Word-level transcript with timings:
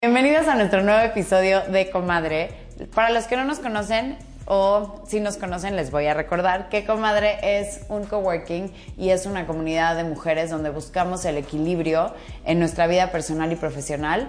Bienvenidos 0.00 0.46
a 0.46 0.54
nuestro 0.54 0.84
nuevo 0.84 1.00
episodio 1.00 1.60
de 1.62 1.90
Comadre. 1.90 2.50
Para 2.94 3.10
los 3.10 3.24
que 3.24 3.36
no 3.36 3.44
nos 3.44 3.58
conocen 3.58 4.16
o 4.44 5.02
si 5.08 5.18
nos 5.18 5.36
conocen 5.36 5.74
les 5.74 5.90
voy 5.90 6.06
a 6.06 6.14
recordar 6.14 6.68
que 6.68 6.84
Comadre 6.86 7.38
es 7.42 7.80
un 7.88 8.04
coworking 8.04 8.72
y 8.96 9.10
es 9.10 9.26
una 9.26 9.44
comunidad 9.44 9.96
de 9.96 10.04
mujeres 10.04 10.50
donde 10.50 10.70
buscamos 10.70 11.24
el 11.24 11.36
equilibrio 11.36 12.14
en 12.44 12.60
nuestra 12.60 12.86
vida 12.86 13.10
personal 13.10 13.50
y 13.50 13.56
profesional. 13.56 14.28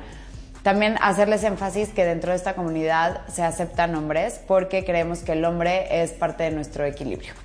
También 0.64 0.98
hacerles 1.04 1.44
énfasis 1.44 1.90
que 1.90 2.04
dentro 2.04 2.32
de 2.32 2.38
esta 2.38 2.56
comunidad 2.56 3.22
se 3.28 3.44
aceptan 3.44 3.94
hombres 3.94 4.42
porque 4.48 4.84
creemos 4.84 5.20
que 5.20 5.34
el 5.34 5.46
hombre 5.46 6.02
es 6.02 6.10
parte 6.14 6.46
de 6.46 6.50
nuestro 6.50 6.84
equilibrio. 6.84 7.36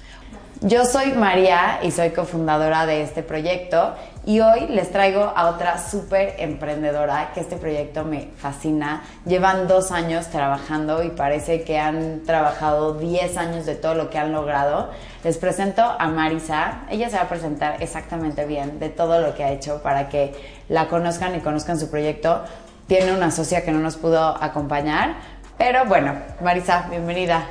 Yo 0.60 0.84
soy 0.86 1.12
María 1.12 1.80
y 1.82 1.90
soy 1.90 2.10
cofundadora 2.10 2.86
de 2.86 3.02
este 3.02 3.22
proyecto 3.22 3.94
y 4.24 4.40
hoy 4.40 4.68
les 4.68 4.90
traigo 4.90 5.20
a 5.36 5.48
otra 5.48 5.78
súper 5.78 6.36
emprendedora 6.38 7.32
que 7.34 7.40
este 7.40 7.56
proyecto 7.56 8.04
me 8.04 8.28
fascina. 8.36 9.02
Llevan 9.26 9.68
dos 9.68 9.90
años 9.90 10.28
trabajando 10.28 11.02
y 11.02 11.10
parece 11.10 11.64
que 11.64 11.78
han 11.78 12.22
trabajado 12.24 12.94
10 12.94 13.36
años 13.36 13.66
de 13.66 13.74
todo 13.74 13.94
lo 13.94 14.08
que 14.08 14.18
han 14.18 14.32
logrado. 14.32 14.90
Les 15.22 15.36
presento 15.36 15.82
a 15.82 16.08
Marisa. 16.08 16.84
Ella 16.88 17.10
se 17.10 17.16
va 17.16 17.22
a 17.22 17.28
presentar 17.28 17.82
exactamente 17.82 18.46
bien 18.46 18.78
de 18.78 18.88
todo 18.88 19.20
lo 19.20 19.34
que 19.34 19.44
ha 19.44 19.50
hecho 19.50 19.82
para 19.82 20.08
que 20.08 20.32
la 20.68 20.88
conozcan 20.88 21.34
y 21.36 21.40
conozcan 21.40 21.78
su 21.78 21.90
proyecto. 21.90 22.42
Tiene 22.86 23.12
una 23.12 23.30
socia 23.30 23.64
que 23.64 23.72
no 23.72 23.80
nos 23.80 23.96
pudo 23.96 24.42
acompañar, 24.42 25.16
pero 25.58 25.84
bueno, 25.84 26.14
Marisa, 26.40 26.86
bienvenida. 26.90 27.48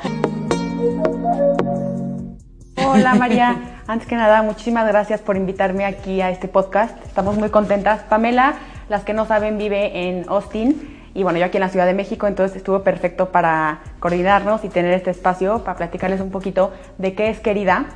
Hola 2.93 3.15
María, 3.15 3.55
antes 3.87 4.07
que 4.07 4.15
nada, 4.15 4.43
muchísimas 4.43 4.87
gracias 4.87 5.19
por 5.19 5.35
invitarme 5.35 5.83
aquí 5.83 6.21
a 6.21 6.29
este 6.29 6.47
podcast. 6.47 6.95
Estamos 7.03 7.35
muy 7.39 7.49
contentas. 7.49 8.03
Pamela, 8.03 8.53
las 8.87 9.03
que 9.03 9.13
no 9.13 9.25
saben, 9.25 9.57
vive 9.57 10.07
en 10.07 10.25
Austin 10.29 11.01
y 11.15 11.23
bueno, 11.23 11.39
yo 11.39 11.45
aquí 11.45 11.57
en 11.57 11.61
la 11.61 11.69
Ciudad 11.69 11.87
de 11.87 11.95
México, 11.95 12.27
entonces 12.27 12.55
estuvo 12.55 12.83
perfecto 12.83 13.31
para 13.31 13.79
coordinarnos 13.99 14.63
y 14.63 14.69
tener 14.69 14.93
este 14.93 15.09
espacio 15.09 15.63
para 15.63 15.75
platicarles 15.75 16.21
un 16.21 16.29
poquito 16.29 16.71
de 16.99 17.15
qué 17.15 17.31
es 17.31 17.39
Querida. 17.39 17.87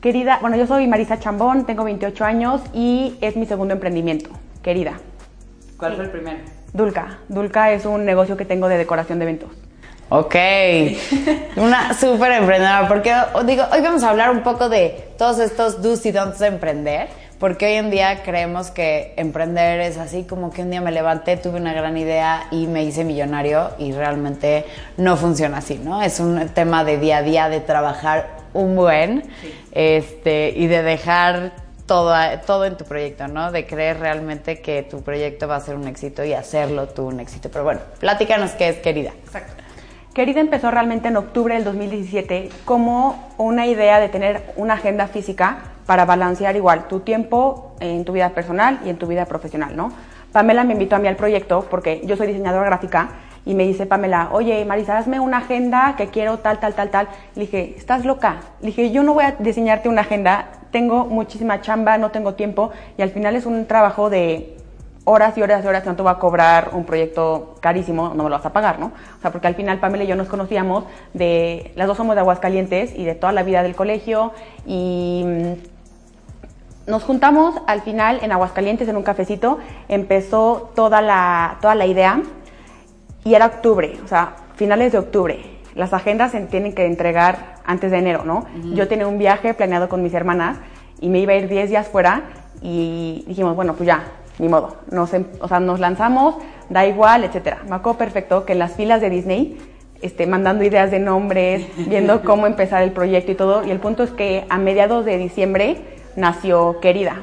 Querida, 0.00 0.38
bueno, 0.40 0.56
yo 0.56 0.66
soy 0.66 0.88
Marisa 0.88 1.20
Chambón, 1.20 1.64
tengo 1.64 1.84
28 1.84 2.24
años 2.24 2.60
y 2.74 3.18
es 3.20 3.36
mi 3.36 3.46
segundo 3.46 3.74
emprendimiento, 3.74 4.30
Querida. 4.64 4.94
¿Cuál 5.76 5.94
fue 5.94 6.06
el 6.06 6.10
primero? 6.10 6.38
Dulca. 6.72 7.18
Dulca 7.28 7.70
es 7.70 7.86
un 7.86 8.04
negocio 8.04 8.36
que 8.36 8.44
tengo 8.44 8.66
de 8.66 8.78
decoración 8.78 9.20
de 9.20 9.26
eventos. 9.26 9.69
Ok, 10.12 10.34
una 11.56 11.94
súper 11.94 12.32
emprendedora, 12.32 12.88
porque 12.88 13.14
digo, 13.46 13.62
hoy 13.72 13.80
vamos 13.80 14.02
a 14.02 14.10
hablar 14.10 14.30
un 14.30 14.42
poco 14.42 14.68
de 14.68 15.08
todos 15.16 15.38
estos 15.38 15.82
do's 15.82 16.04
y 16.04 16.10
don'ts 16.10 16.40
de 16.40 16.48
emprender, 16.48 17.08
porque 17.38 17.66
hoy 17.66 17.74
en 17.74 17.92
día 17.92 18.24
creemos 18.24 18.72
que 18.72 19.14
emprender 19.16 19.78
es 19.78 19.98
así 19.98 20.24
como 20.24 20.50
que 20.50 20.62
un 20.62 20.70
día 20.72 20.80
me 20.80 20.90
levanté, 20.90 21.36
tuve 21.36 21.60
una 21.60 21.72
gran 21.74 21.96
idea 21.96 22.48
y 22.50 22.66
me 22.66 22.82
hice 22.82 23.04
millonario 23.04 23.70
y 23.78 23.92
realmente 23.92 24.64
no 24.96 25.16
funciona 25.16 25.58
así, 25.58 25.78
¿no? 25.78 26.02
Es 26.02 26.18
un 26.18 26.48
tema 26.48 26.82
de 26.82 26.98
día 26.98 27.18
a 27.18 27.22
día, 27.22 27.48
de 27.48 27.60
trabajar 27.60 28.30
un 28.52 28.74
buen 28.74 29.22
este, 29.70 30.52
y 30.56 30.66
de 30.66 30.82
dejar 30.82 31.52
todo, 31.86 32.12
todo 32.48 32.64
en 32.64 32.76
tu 32.76 32.84
proyecto, 32.84 33.28
¿no? 33.28 33.52
De 33.52 33.64
creer 33.64 34.00
realmente 34.00 34.60
que 34.60 34.82
tu 34.82 35.02
proyecto 35.02 35.46
va 35.46 35.54
a 35.54 35.60
ser 35.60 35.76
un 35.76 35.86
éxito 35.86 36.24
y 36.24 36.32
hacerlo 36.32 36.88
tú 36.88 37.06
un 37.06 37.20
éxito. 37.20 37.48
Pero 37.48 37.62
bueno, 37.62 37.80
platícanos 38.00 38.50
qué 38.52 38.70
es, 38.70 38.78
querida. 38.78 39.12
Exacto. 39.24 39.59
Querida 40.14 40.40
empezó 40.40 40.72
realmente 40.72 41.06
en 41.06 41.16
octubre 41.16 41.54
del 41.54 41.62
2017 41.62 42.48
como 42.64 43.28
una 43.38 43.68
idea 43.68 44.00
de 44.00 44.08
tener 44.08 44.42
una 44.56 44.74
agenda 44.74 45.06
física 45.06 45.58
para 45.86 46.04
balancear 46.04 46.56
igual 46.56 46.88
tu 46.88 46.98
tiempo 46.98 47.76
en 47.78 48.04
tu 48.04 48.12
vida 48.12 48.30
personal 48.30 48.80
y 48.84 48.88
en 48.88 48.96
tu 48.96 49.06
vida 49.06 49.26
profesional, 49.26 49.76
¿no? 49.76 49.92
Pamela 50.32 50.64
me 50.64 50.72
invitó 50.72 50.96
a 50.96 50.98
mí 50.98 51.06
al 51.06 51.14
proyecto 51.14 51.64
porque 51.70 52.02
yo 52.04 52.16
soy 52.16 52.26
diseñadora 52.26 52.66
gráfica 52.66 53.10
y 53.46 53.54
me 53.54 53.64
dice 53.64 53.86
Pamela, 53.86 54.30
oye 54.32 54.64
Marisa, 54.64 54.98
hazme 54.98 55.20
una 55.20 55.38
agenda 55.38 55.94
que 55.96 56.08
quiero 56.08 56.38
tal, 56.38 56.58
tal, 56.58 56.74
tal, 56.74 56.90
tal. 56.90 57.08
Le 57.36 57.42
dije, 57.42 57.74
¿estás 57.76 58.04
loca? 58.04 58.38
Le 58.60 58.66
dije, 58.66 58.90
yo 58.90 59.04
no 59.04 59.14
voy 59.14 59.24
a 59.24 59.36
diseñarte 59.38 59.88
una 59.88 60.00
agenda, 60.00 60.48
tengo 60.72 61.06
muchísima 61.06 61.60
chamba, 61.60 61.98
no 61.98 62.10
tengo 62.10 62.34
tiempo 62.34 62.72
y 62.98 63.02
al 63.02 63.10
final 63.10 63.36
es 63.36 63.46
un 63.46 63.66
trabajo 63.66 64.10
de 64.10 64.56
horas 65.04 65.36
y 65.38 65.42
horas 65.42 65.64
y 65.64 65.68
horas 65.68 65.82
te 65.82 66.02
va 66.02 66.12
a 66.12 66.18
cobrar 66.18 66.70
un 66.72 66.84
proyecto 66.84 67.56
carísimo, 67.60 68.12
no 68.14 68.24
me 68.24 68.30
lo 68.30 68.36
vas 68.36 68.46
a 68.46 68.52
pagar, 68.52 68.78
¿no? 68.78 68.86
O 68.86 69.20
sea, 69.20 69.30
porque 69.32 69.46
al 69.46 69.54
final 69.54 69.78
Pamela 69.78 70.04
y 70.04 70.06
yo 70.06 70.16
nos 70.16 70.28
conocíamos 70.28 70.84
de, 71.14 71.72
las 71.74 71.86
dos 71.86 71.96
somos 71.96 72.14
de 72.14 72.20
Aguascalientes 72.20 72.92
y 72.96 73.04
de 73.04 73.14
toda 73.14 73.32
la 73.32 73.42
vida 73.42 73.62
del 73.62 73.74
colegio 73.74 74.32
y 74.66 75.24
mm, 75.24 76.90
nos 76.90 77.02
juntamos 77.04 77.54
al 77.66 77.82
final 77.82 78.18
en 78.22 78.32
Aguascalientes 78.32 78.88
en 78.88 78.96
un 78.96 79.02
cafecito, 79.02 79.58
empezó 79.88 80.70
toda 80.74 81.00
la, 81.00 81.58
toda 81.60 81.74
la 81.74 81.86
idea 81.86 82.20
y 83.24 83.34
era 83.34 83.46
octubre, 83.46 83.98
o 84.04 84.08
sea, 84.08 84.34
finales 84.56 84.92
de 84.92 84.98
octubre. 84.98 85.60
Las 85.74 85.92
agendas 85.92 86.32
se 86.32 86.40
tienen 86.40 86.74
que 86.74 86.84
entregar 86.84 87.56
antes 87.64 87.90
de 87.90 87.98
enero, 87.98 88.24
¿no? 88.24 88.44
Yo 88.74 88.88
tenía 88.88 89.06
un 89.06 89.18
viaje 89.18 89.54
planeado 89.54 89.88
con 89.88 90.02
mis 90.02 90.12
hermanas 90.14 90.58
y 91.00 91.08
me 91.08 91.20
iba 91.20 91.32
a 91.32 91.36
ir 91.36 91.48
10 91.48 91.70
días 91.70 91.86
fuera 91.86 92.22
y 92.60 93.24
dijimos, 93.28 93.54
bueno, 93.54 93.74
pues 93.74 93.86
ya, 93.86 94.02
ni 94.40 94.48
modo, 94.48 94.76
nos, 94.90 95.12
em, 95.12 95.26
o 95.40 95.48
sea, 95.48 95.60
nos 95.60 95.78
lanzamos, 95.78 96.34
da 96.70 96.86
igual, 96.86 97.24
etcétera. 97.24 97.58
Me 97.68 97.76
acuerdo 97.76 97.98
perfecto 97.98 98.44
que 98.44 98.54
en 98.54 98.58
las 98.58 98.72
filas 98.72 99.00
de 99.00 99.10
Disney, 99.10 99.58
este, 100.00 100.26
mandando 100.26 100.64
ideas 100.64 100.90
de 100.90 100.98
nombres, 100.98 101.66
viendo 101.76 102.22
cómo 102.24 102.46
empezar 102.46 102.82
el 102.82 102.92
proyecto 102.92 103.32
y 103.32 103.34
todo, 103.34 103.64
y 103.64 103.70
el 103.70 103.78
punto 103.78 104.02
es 104.02 104.10
que 104.10 104.46
a 104.48 104.58
mediados 104.58 105.04
de 105.04 105.18
diciembre 105.18 105.76
nació 106.16 106.80
Querida. 106.80 107.22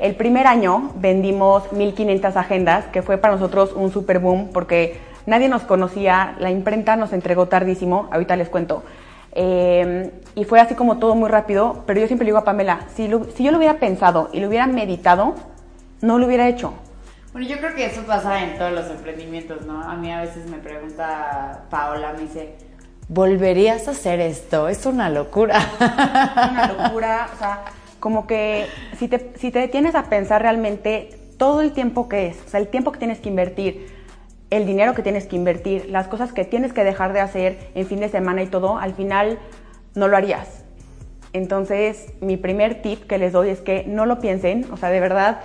El 0.00 0.14
primer 0.16 0.46
año 0.46 0.90
vendimos 0.96 1.72
1500 1.72 2.36
agendas, 2.36 2.84
que 2.86 3.02
fue 3.02 3.16
para 3.16 3.34
nosotros 3.34 3.72
un 3.74 3.90
super 3.90 4.18
boom 4.18 4.50
porque 4.52 4.98
nadie 5.26 5.48
nos 5.48 5.62
conocía, 5.62 6.34
la 6.38 6.50
imprenta 6.50 6.96
nos 6.96 7.12
entregó 7.12 7.46
tardísimo, 7.46 8.08
ahorita 8.10 8.36
les 8.36 8.48
cuento. 8.48 8.82
Eh, 9.32 10.10
y 10.34 10.44
fue 10.44 10.60
así 10.60 10.74
como 10.74 10.98
todo 10.98 11.14
muy 11.14 11.28
rápido, 11.28 11.82
pero 11.86 12.00
yo 12.00 12.06
siempre 12.06 12.24
le 12.24 12.30
digo 12.30 12.38
a 12.38 12.44
Pamela, 12.44 12.80
si, 12.94 13.10
si 13.34 13.44
yo 13.44 13.50
lo 13.50 13.58
hubiera 13.58 13.78
pensado 13.78 14.28
y 14.32 14.40
lo 14.40 14.48
hubiera 14.48 14.66
meditado, 14.66 15.34
no 16.04 16.18
lo 16.18 16.26
hubiera 16.26 16.48
hecho. 16.48 16.74
Bueno, 17.32 17.48
yo 17.48 17.58
creo 17.58 17.74
que 17.74 17.86
eso 17.86 18.02
pasa 18.02 18.44
en 18.44 18.58
todos 18.58 18.72
los 18.72 18.88
emprendimientos, 18.90 19.66
¿no? 19.66 19.82
A 19.82 19.96
mí 19.96 20.12
a 20.12 20.20
veces 20.20 20.46
me 20.48 20.58
pregunta 20.58 21.64
Paola, 21.70 22.12
me 22.12 22.22
dice, 22.22 22.54
¿volverías 23.08 23.88
a 23.88 23.92
hacer 23.92 24.20
esto? 24.20 24.68
Es 24.68 24.86
una 24.86 25.08
locura. 25.08 25.58
Es 25.58 26.50
una 26.50 26.72
locura, 26.72 27.28
o 27.34 27.38
sea, 27.38 27.64
como 27.98 28.26
que 28.26 28.66
si 28.98 29.08
te, 29.08 29.32
si 29.36 29.50
te 29.50 29.58
detienes 29.58 29.94
a 29.94 30.04
pensar 30.04 30.42
realmente 30.42 31.18
todo 31.38 31.62
el 31.62 31.72
tiempo 31.72 32.08
que 32.08 32.28
es, 32.28 32.36
o 32.46 32.50
sea, 32.50 32.60
el 32.60 32.68
tiempo 32.68 32.92
que 32.92 32.98
tienes 32.98 33.18
que 33.18 33.30
invertir, 33.30 33.92
el 34.50 34.66
dinero 34.66 34.94
que 34.94 35.02
tienes 35.02 35.26
que 35.26 35.36
invertir, 35.36 35.86
las 35.90 36.06
cosas 36.06 36.32
que 36.32 36.44
tienes 36.44 36.72
que 36.72 36.84
dejar 36.84 37.12
de 37.14 37.20
hacer 37.20 37.70
en 37.74 37.86
fin 37.86 37.98
de 37.98 38.10
semana 38.10 38.42
y 38.42 38.46
todo, 38.46 38.78
al 38.78 38.94
final 38.94 39.38
no 39.94 40.06
lo 40.06 40.16
harías. 40.16 40.64
Entonces, 41.32 42.12
mi 42.20 42.36
primer 42.36 42.80
tip 42.80 43.08
que 43.08 43.18
les 43.18 43.32
doy 43.32 43.48
es 43.48 43.60
que 43.60 43.84
no 43.88 44.06
lo 44.06 44.20
piensen, 44.20 44.66
o 44.70 44.76
sea, 44.76 44.90
de 44.90 45.00
verdad, 45.00 45.40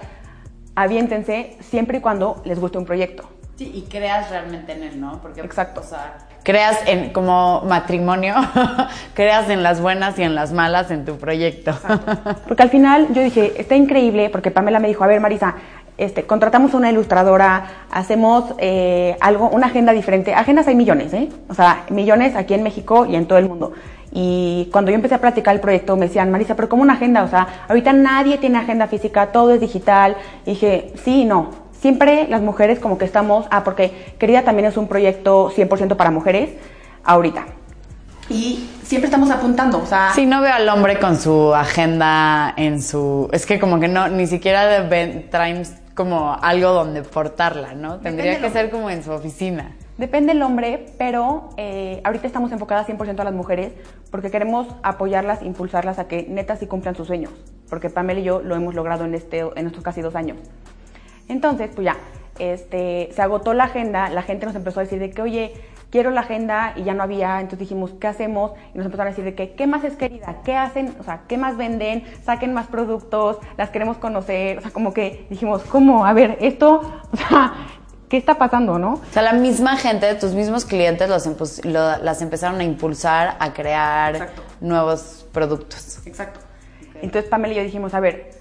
aviéntense 0.81 1.57
siempre 1.59 1.97
y 1.97 2.01
cuando 2.01 2.41
les 2.45 2.59
guste 2.59 2.77
un 2.77 2.85
proyecto. 2.85 3.29
Sí, 3.57 3.69
y 3.75 3.81
creas 3.89 4.29
realmente 4.29 4.71
en 4.71 4.83
él, 4.83 5.01
¿no? 5.01 5.21
Porque, 5.21 5.41
Exacto. 5.41 5.81
O 5.81 5.83
sea, 5.83 6.17
creas 6.43 6.79
en, 6.85 7.11
como 7.11 7.61
matrimonio, 7.67 8.35
creas 9.13 9.49
en 9.49 9.63
las 9.63 9.81
buenas 9.81 10.17
y 10.17 10.23
en 10.23 10.33
las 10.33 10.53
malas 10.53 10.91
en 10.91 11.03
tu 11.03 11.17
proyecto. 11.17 11.77
Porque 12.47 12.63
al 12.63 12.69
final 12.69 13.13
yo 13.13 13.21
dije, 13.21 13.59
está 13.59 13.75
increíble, 13.75 14.29
porque 14.29 14.49
Pamela 14.49 14.79
me 14.79 14.87
dijo, 14.87 15.03
a 15.03 15.07
ver 15.07 15.19
Marisa, 15.19 15.55
este, 15.99 16.23
contratamos 16.23 16.73
una 16.73 16.89
ilustradora, 16.89 17.85
hacemos 17.91 18.55
eh, 18.57 19.17
algo, 19.19 19.49
una 19.49 19.67
agenda 19.67 19.91
diferente. 19.91 20.33
Agendas 20.33 20.67
hay 20.67 20.75
millones, 20.75 21.13
¿eh? 21.13 21.29
O 21.49 21.53
sea, 21.53 21.83
millones 21.89 22.35
aquí 22.35 22.53
en 22.53 22.63
México 22.63 23.05
y 23.05 23.15
en 23.15 23.27
todo 23.27 23.37
el 23.37 23.47
mundo. 23.47 23.73
Y 24.11 24.69
cuando 24.71 24.91
yo 24.91 24.95
empecé 24.95 25.15
a 25.15 25.21
practicar 25.21 25.53
el 25.53 25.61
proyecto 25.61 25.95
me 25.95 26.07
decían, 26.07 26.31
Marisa, 26.31 26.55
pero 26.55 26.69
¿cómo 26.69 26.81
una 26.81 26.93
agenda? 26.93 27.23
O 27.23 27.27
sea, 27.27 27.65
ahorita 27.67 27.93
nadie 27.93 28.37
tiene 28.37 28.57
agenda 28.57 28.87
física, 28.87 29.27
todo 29.27 29.53
es 29.53 29.59
digital. 29.59 30.15
Y 30.45 30.51
dije, 30.51 30.93
sí 31.03 31.21
y 31.21 31.25
no. 31.25 31.51
Siempre 31.79 32.27
las 32.27 32.41
mujeres 32.41 32.79
como 32.79 32.97
que 32.97 33.05
estamos, 33.05 33.45
ah, 33.51 33.63
porque 33.63 34.13
Querida 34.17 34.43
también 34.43 34.67
es 34.67 34.77
un 34.77 34.87
proyecto 34.87 35.51
100% 35.55 35.95
para 35.95 36.11
mujeres, 36.11 36.51
ahorita. 37.03 37.45
Y 38.29 38.69
siempre 38.83 39.07
estamos 39.07 39.31
apuntando, 39.31 39.79
o 39.81 39.85
sea... 39.85 40.11
Sí, 40.13 40.25
no 40.25 40.41
veo 40.41 40.53
al 40.53 40.69
hombre 40.69 40.99
con 40.99 41.17
su 41.17 41.53
agenda 41.53 42.53
en 42.57 42.81
su... 42.81 43.27
Es 43.31 43.45
que 43.45 43.59
como 43.59 43.79
que 43.79 43.87
no, 43.87 44.07
ni 44.07 44.27
siquiera 44.27 44.87
traen 45.31 45.63
como 45.99 46.33
algo 46.41 46.69
donde 46.69 47.03
portarla, 47.03 47.73
¿no? 47.73 47.99
Tendría 47.99 48.39
que 48.39 48.49
ser 48.51 48.69
como 48.69 48.89
en 48.89 49.03
su 49.03 49.11
oficina. 49.11 49.75
Depende 49.97 50.31
del 50.31 50.41
hombre, 50.43 50.85
pero 50.97 51.49
eh, 51.57 51.99
ahorita 52.05 52.25
estamos 52.25 52.53
enfocadas 52.53 52.87
100% 52.87 53.19
a 53.19 53.25
las 53.25 53.33
mujeres 53.33 53.73
porque 54.09 54.31
queremos 54.31 54.69
apoyarlas, 54.81 55.41
impulsarlas 55.41 55.99
a 55.99 56.07
que 56.07 56.25
netas 56.29 56.59
sí 56.59 56.67
cumplan 56.67 56.95
sus 56.95 57.07
sueños, 57.07 57.33
porque 57.69 57.89
Pamela 57.89 58.21
y 58.21 58.23
yo 58.23 58.39
lo 58.39 58.55
hemos 58.55 58.75
logrado 58.75 59.03
en, 59.03 59.13
este, 59.13 59.39
en 59.39 59.67
estos 59.67 59.83
casi 59.83 59.99
dos 59.99 60.15
años. 60.15 60.37
Entonces, 61.27 61.69
pues 61.75 61.83
ya, 61.83 61.97
este, 62.39 63.09
se 63.11 63.21
agotó 63.21 63.53
la 63.53 63.65
agenda, 63.65 64.09
la 64.09 64.21
gente 64.21 64.45
nos 64.45 64.55
empezó 64.55 64.79
a 64.79 64.83
decir 64.83 64.99
de 64.99 65.09
que, 65.09 65.21
oye, 65.21 65.53
quiero 65.89 66.11
la 66.11 66.21
agenda 66.21 66.73
y 66.75 66.83
ya 66.83 66.93
no 66.93 67.03
había, 67.03 67.39
entonces 67.39 67.59
dijimos, 67.59 67.91
¿qué 67.99 68.07
hacemos? 68.07 68.51
Y 68.73 68.77
nos 68.77 68.85
empezaron 68.85 69.07
a 69.07 69.09
decir 69.11 69.25
de 69.25 69.35
que, 69.35 69.53
¿qué 69.53 69.67
más 69.67 69.83
es 69.83 69.95
querida? 69.95 70.37
¿Qué 70.43 70.55
hacen? 70.55 70.95
O 70.99 71.03
sea, 71.03 71.21
¿qué 71.27 71.37
más 71.37 71.57
venden? 71.57 72.03
Saquen 72.23 72.53
más 72.53 72.67
productos, 72.67 73.37
las 73.57 73.69
queremos 73.69 73.97
conocer, 73.97 74.59
o 74.59 74.61
sea, 74.61 74.71
como 74.71 74.93
que 74.93 75.25
dijimos, 75.29 75.63
¿cómo? 75.63 76.05
A 76.05 76.13
ver, 76.13 76.37
esto, 76.41 77.01
o 77.11 77.17
sea, 77.17 77.53
¿qué 78.07 78.17
está 78.17 78.35
pasando, 78.35 78.77
no? 78.77 78.93
O 78.93 79.11
sea, 79.11 79.21
la 79.21 79.33
misma 79.33 79.77
gente, 79.77 80.13
tus 80.15 80.33
mismos 80.33 80.65
clientes 80.65 81.09
los 81.09 81.65
las 81.65 82.21
empezaron 82.21 82.59
a 82.59 82.63
impulsar 82.63 83.37
a 83.39 83.53
crear 83.53 84.29
nuevos 84.61 85.27
productos. 85.31 86.05
Exacto. 86.05 86.39
Entonces 87.01 87.29
Pamela 87.29 87.53
y 87.53 87.57
yo 87.57 87.63
dijimos, 87.63 87.93
a 87.93 87.99
ver, 87.99 88.31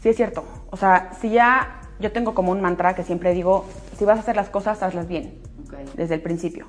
sí 0.00 0.08
es 0.08 0.16
cierto, 0.16 0.44
o 0.70 0.76
sea, 0.76 1.10
si 1.20 1.30
ya 1.30 1.80
yo 2.00 2.12
tengo 2.12 2.34
como 2.34 2.52
un 2.52 2.60
mantra 2.60 2.94
que 2.94 3.02
siempre 3.02 3.32
digo, 3.32 3.66
si 3.98 4.04
vas 4.04 4.18
a 4.18 4.20
hacer 4.20 4.36
las 4.36 4.48
cosas, 4.48 4.82
hazlas 4.82 5.06
bien, 5.06 5.38
desde 5.94 6.14
el 6.14 6.22
principio. 6.22 6.66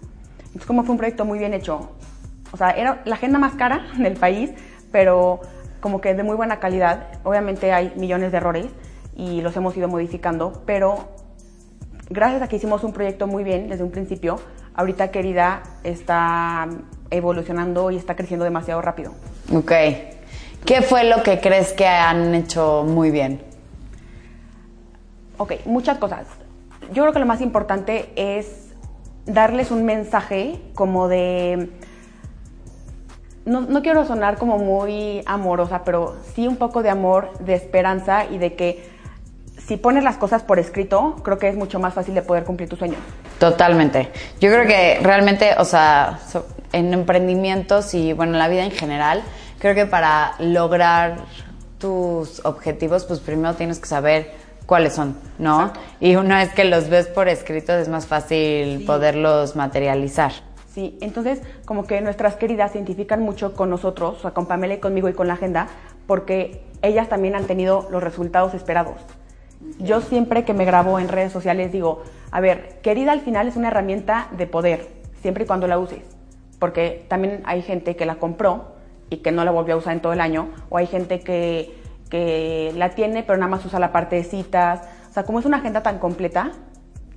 Entonces, 0.57 0.69
como 0.69 0.81
fue 0.81 0.93
un 0.93 0.97
proyecto 0.97 1.23
muy 1.23 1.37
bien 1.37 1.53
hecho, 1.53 1.91
o 2.51 2.57
sea, 2.57 2.71
era 2.71 3.03
la 3.05 3.13
agenda 3.13 3.37
más 3.37 3.53
cara 3.53 3.85
del 3.99 4.15
país, 4.15 4.49
pero 4.91 5.39
como 5.81 6.01
que 6.01 6.15
de 6.15 6.23
muy 6.23 6.35
buena 6.35 6.59
calidad. 6.59 7.09
Obviamente 7.23 7.71
hay 7.73 7.93
millones 7.95 8.31
de 8.31 8.37
errores 8.39 8.65
y 9.15 9.41
los 9.41 9.55
hemos 9.55 9.77
ido 9.77 9.87
modificando, 9.87 10.63
pero 10.65 11.09
gracias 12.09 12.41
a 12.41 12.47
que 12.47 12.55
hicimos 12.55 12.83
un 12.83 12.91
proyecto 12.91 13.27
muy 13.27 13.43
bien 13.43 13.69
desde 13.69 13.83
un 13.83 13.91
principio, 13.91 14.39
ahorita 14.73 15.11
querida 15.11 15.61
está 15.83 16.67
evolucionando 17.11 17.91
y 17.91 17.97
está 17.97 18.15
creciendo 18.15 18.43
demasiado 18.43 18.81
rápido. 18.81 19.13
Ok. 19.53 19.71
¿Qué 20.65 20.81
fue 20.81 21.03
lo 21.03 21.21
que 21.21 21.39
crees 21.39 21.71
que 21.71 21.85
han 21.85 22.33
hecho 22.33 22.83
muy 22.83 23.11
bien? 23.11 23.43
Ok, 25.37 25.53
muchas 25.65 25.99
cosas. 25.99 26.25
Yo 26.93 27.03
creo 27.03 27.13
que 27.13 27.19
lo 27.19 27.27
más 27.27 27.41
importante 27.41 28.09
es 28.15 28.66
darles 29.27 29.71
un 29.71 29.85
mensaje 29.85 30.59
como 30.73 31.07
de... 31.07 31.69
No, 33.45 33.61
no, 33.61 33.81
quiero 33.81 34.05
sonar 34.05 34.37
como 34.37 34.57
muy 34.57 35.21
amorosa, 35.25 35.83
pero 35.85 36.17
sí 36.33 36.47
un 36.47 36.57
poco 36.57 36.83
de 36.83 36.89
amor, 36.89 37.31
de 37.39 37.53
esperanza 37.53 38.25
y 38.25 38.39
de 38.39 38.55
que 38.55 38.89
si 39.57 39.77
pones 39.77 40.03
las 40.03 40.17
cosas 40.17 40.43
por 40.43 40.59
escrito, 40.59 41.15
creo 41.23 41.37
que 41.37 41.47
es 41.47 41.55
mucho 41.55 41.79
más 41.79 41.93
fácil 41.93 42.13
de 42.13 42.21
poder 42.21 42.43
cumplir 42.43 42.67
tus 42.67 42.79
sueños. 42.79 42.99
Totalmente. 43.39 44.09
Yo 44.41 44.49
creo 44.49 44.65
que 44.65 44.99
realmente, 45.01 45.51
o 45.57 45.65
sea, 45.65 46.19
en 46.73 46.93
emprendimientos 46.93 47.93
y 47.93 48.11
bueno, 48.13 48.33
en 48.33 48.39
la 48.39 48.49
vida 48.49 48.65
en 48.65 48.71
general, 48.71 49.23
creo 49.59 49.75
que 49.75 49.85
para 49.85 50.33
lograr 50.39 51.19
tus 51.79 52.43
objetivos, 52.45 53.05
pues 53.05 53.19
primero 53.19 53.53
tienes 53.53 53.79
que 53.79 53.87
saber 53.87 54.31
cuáles 54.67 54.93
son, 54.93 55.15
¿no? 55.39 55.71
Y 55.99 56.17
una 56.17 56.37
vez 56.37 56.53
que 56.53 56.65
los 56.65 56.89
ves 56.89 57.07
por 57.07 57.27
escrito 57.27 57.73
es 57.73 57.87
más 57.87 58.05
fácil 58.05 58.85
poderlos 58.85 59.55
materializar. 59.55 60.33
Sí, 60.71 60.95
entonces 61.01 61.41
como 61.65 61.85
que 61.87 62.01
nuestras 62.01 62.35
queridas 62.35 62.73
se 62.73 62.77
identifican 62.77 63.21
mucho 63.21 63.53
con 63.53 63.71
nosotros, 63.71 64.17
o 64.19 64.21
sea, 64.21 64.31
con 64.31 64.45
Pamela 64.45 64.75
y 64.75 64.77
conmigo 64.77 65.09
y 65.09 65.13
con 65.13 65.27
la 65.27 65.33
agenda, 65.33 65.69
porque 66.05 66.61
ellas 66.83 67.09
también 67.09 67.35
han 67.35 67.45
tenido 67.45 67.87
los 67.89 68.03
resultados 68.03 68.53
esperados. 68.53 68.97
Yo 69.79 70.01
siempre 70.01 70.43
que 70.45 70.53
me 70.53 70.65
grabo 70.65 70.99
en 70.99 71.07
redes 71.07 71.31
sociales 71.31 71.71
digo, 71.71 72.03
a 72.29 72.41
ver, 72.41 72.79
querida 72.83 73.13
al 73.13 73.21
final 73.21 73.47
es 73.47 73.55
una 73.55 73.69
herramienta 73.69 74.27
de 74.37 74.45
poder, 74.45 74.87
siempre 75.21 75.45
y 75.45 75.47
cuando 75.47 75.65
la 75.65 75.79
uses, 75.79 76.03
porque 76.59 77.05
también 77.07 77.41
hay 77.45 77.63
gente 77.63 77.95
que 77.95 78.05
la 78.05 78.15
compró 78.15 78.75
y 79.09 79.17
que 79.17 79.31
no 79.31 79.45
la 79.45 79.51
volvió 79.51 79.75
a 79.75 79.77
usar 79.77 79.93
en 79.93 80.01
todo 80.01 80.13
el 80.13 80.21
año, 80.21 80.49
o 80.69 80.77
hay 80.77 80.85
gente 80.87 81.21
que 81.21 81.73
que 82.09 82.73
la 82.75 82.89
tiene, 82.89 83.23
pero 83.23 83.37
nada 83.37 83.49
más 83.49 83.65
usa 83.65 83.79
la 83.79 83.91
parte 83.91 84.15
de 84.15 84.23
citas. 84.23 84.81
O 85.09 85.13
sea, 85.13 85.23
como 85.23 85.39
es 85.39 85.45
una 85.45 85.57
agenda 85.57 85.83
tan 85.83 85.99
completa, 85.99 86.51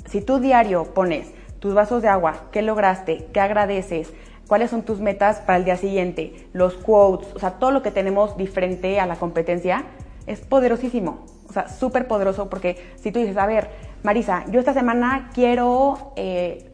si 0.07 0.21
tú 0.21 0.41
diario 0.41 0.95
pones 0.95 1.33
tus 1.59 1.75
vasos 1.75 2.03
de 2.03 2.09
agua, 2.09 2.49
qué 2.53 2.63
lograste, 2.63 3.29
qué 3.33 3.41
agradeces, 3.41 4.13
cuáles 4.49 4.71
son 4.71 4.83
tus 4.83 4.99
metas 4.99 5.39
para 5.39 5.59
el 5.59 5.65
día 5.65 5.77
siguiente, 5.77 6.49
los 6.53 6.75
quotes, 6.75 7.29
o 7.35 7.39
sea, 7.39 7.53
todo 7.53 7.71
lo 7.71 7.83
que 7.83 7.91
tenemos 7.91 8.37
diferente 8.37 8.99
a 8.99 9.07
la 9.07 9.17
competencia, 9.17 9.85
es 10.27 10.41
poderosísimo. 10.41 11.25
O 11.49 11.53
sea, 11.53 11.69
súper 11.69 12.07
poderoso 12.07 12.49
porque 12.49 12.95
si 12.97 13.13
tú 13.13 13.19
dices, 13.19 13.37
a 13.37 13.47
ver, 13.47 13.71
Marisa, 14.03 14.45
yo 14.51 14.61
esta 14.61 14.73
semana 14.73 15.31
quiero 15.35 16.13
eh, 16.17 16.71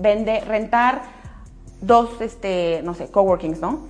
vender, 0.00 0.46
rentar 0.48 1.02
dos, 1.80 2.20
este, 2.20 2.80
no 2.84 2.94
sé, 2.94 3.08
coworkings, 3.08 3.60
¿no? 3.60 3.80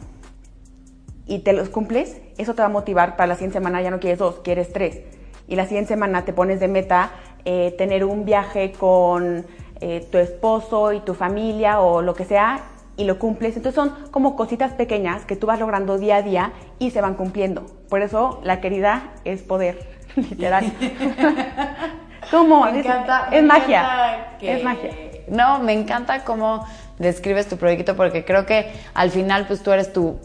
Y 1.27 1.41
te 1.41 1.53
los 1.53 1.69
cumples, 1.69 2.20
eso 2.38 2.54
te 2.54 2.62
va 2.62 2.66
a 2.66 2.70
motivar 2.70 3.16
para 3.16 3.28
la 3.28 3.34
siguiente 3.34 3.58
semana 3.58 3.81
ya 3.82 3.90
no 3.90 4.00
quieres 4.00 4.19
dos, 4.19 4.40
quieres 4.42 4.72
tres. 4.72 5.00
Y 5.46 5.56
la 5.56 5.64
siguiente 5.66 5.88
semana 5.88 6.25
te 6.25 6.32
pones 6.32 6.60
de 6.60 6.69
meta 6.69 7.10
eh, 7.44 7.75
tener 7.76 8.04
un 8.04 8.25
viaje 8.25 8.72
con 8.72 9.44
eh, 9.81 10.06
tu 10.10 10.19
esposo 10.19 10.92
y 10.92 11.00
tu 11.00 11.14
familia 11.14 11.81
o 11.81 12.00
lo 12.02 12.14
que 12.14 12.25
sea 12.25 12.62
y 12.96 13.04
lo 13.04 13.19
cumples. 13.19 13.56
Entonces 13.56 13.75
son 13.75 14.10
como 14.10 14.36
cositas 14.36 14.72
pequeñas 14.72 15.25
que 15.25 15.36
tú 15.36 15.46
vas 15.46 15.60
logrando 15.60 15.98
día 15.98 16.16
a 16.16 16.22
día 16.22 16.52
y 16.78 16.90
se 16.90 17.00
van 17.00 17.14
cumpliendo. 17.14 17.66
Por 17.88 18.02
eso 18.02 18.40
la 18.44 18.60
querida 18.60 19.12
es 19.25 19.42
poder, 19.42 19.86
literal. 20.16 20.64
¿Cómo? 22.31 22.64
Me 22.64 22.78
encanta, 22.78 23.28
es, 23.31 23.44
magia. 23.44 24.36
Es 24.40 24.64
magia. 24.64 24.90
No, 25.28 25.60
me 25.60 25.72
encanta 25.72 26.25
cómo 26.25 26.66
describes 26.98 27.48
tu 27.48 27.56
proyecto 27.56 27.96
porque 27.96 28.25
creo 28.25 28.46
que 28.46 28.72
al 28.94 29.10
final 29.10 29.46
pues 29.46 29.62
tú 29.62 29.72
eres 29.72 29.92
tu 29.92 30.19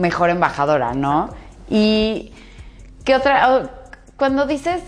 mejor 0.00 0.30
embajadora, 0.30 0.94
¿no? 0.94 1.30
Y 1.68 2.32
qué 3.04 3.14
otra, 3.14 3.54
oh, 3.54 3.68
cuando 4.16 4.46
dices 4.46 4.82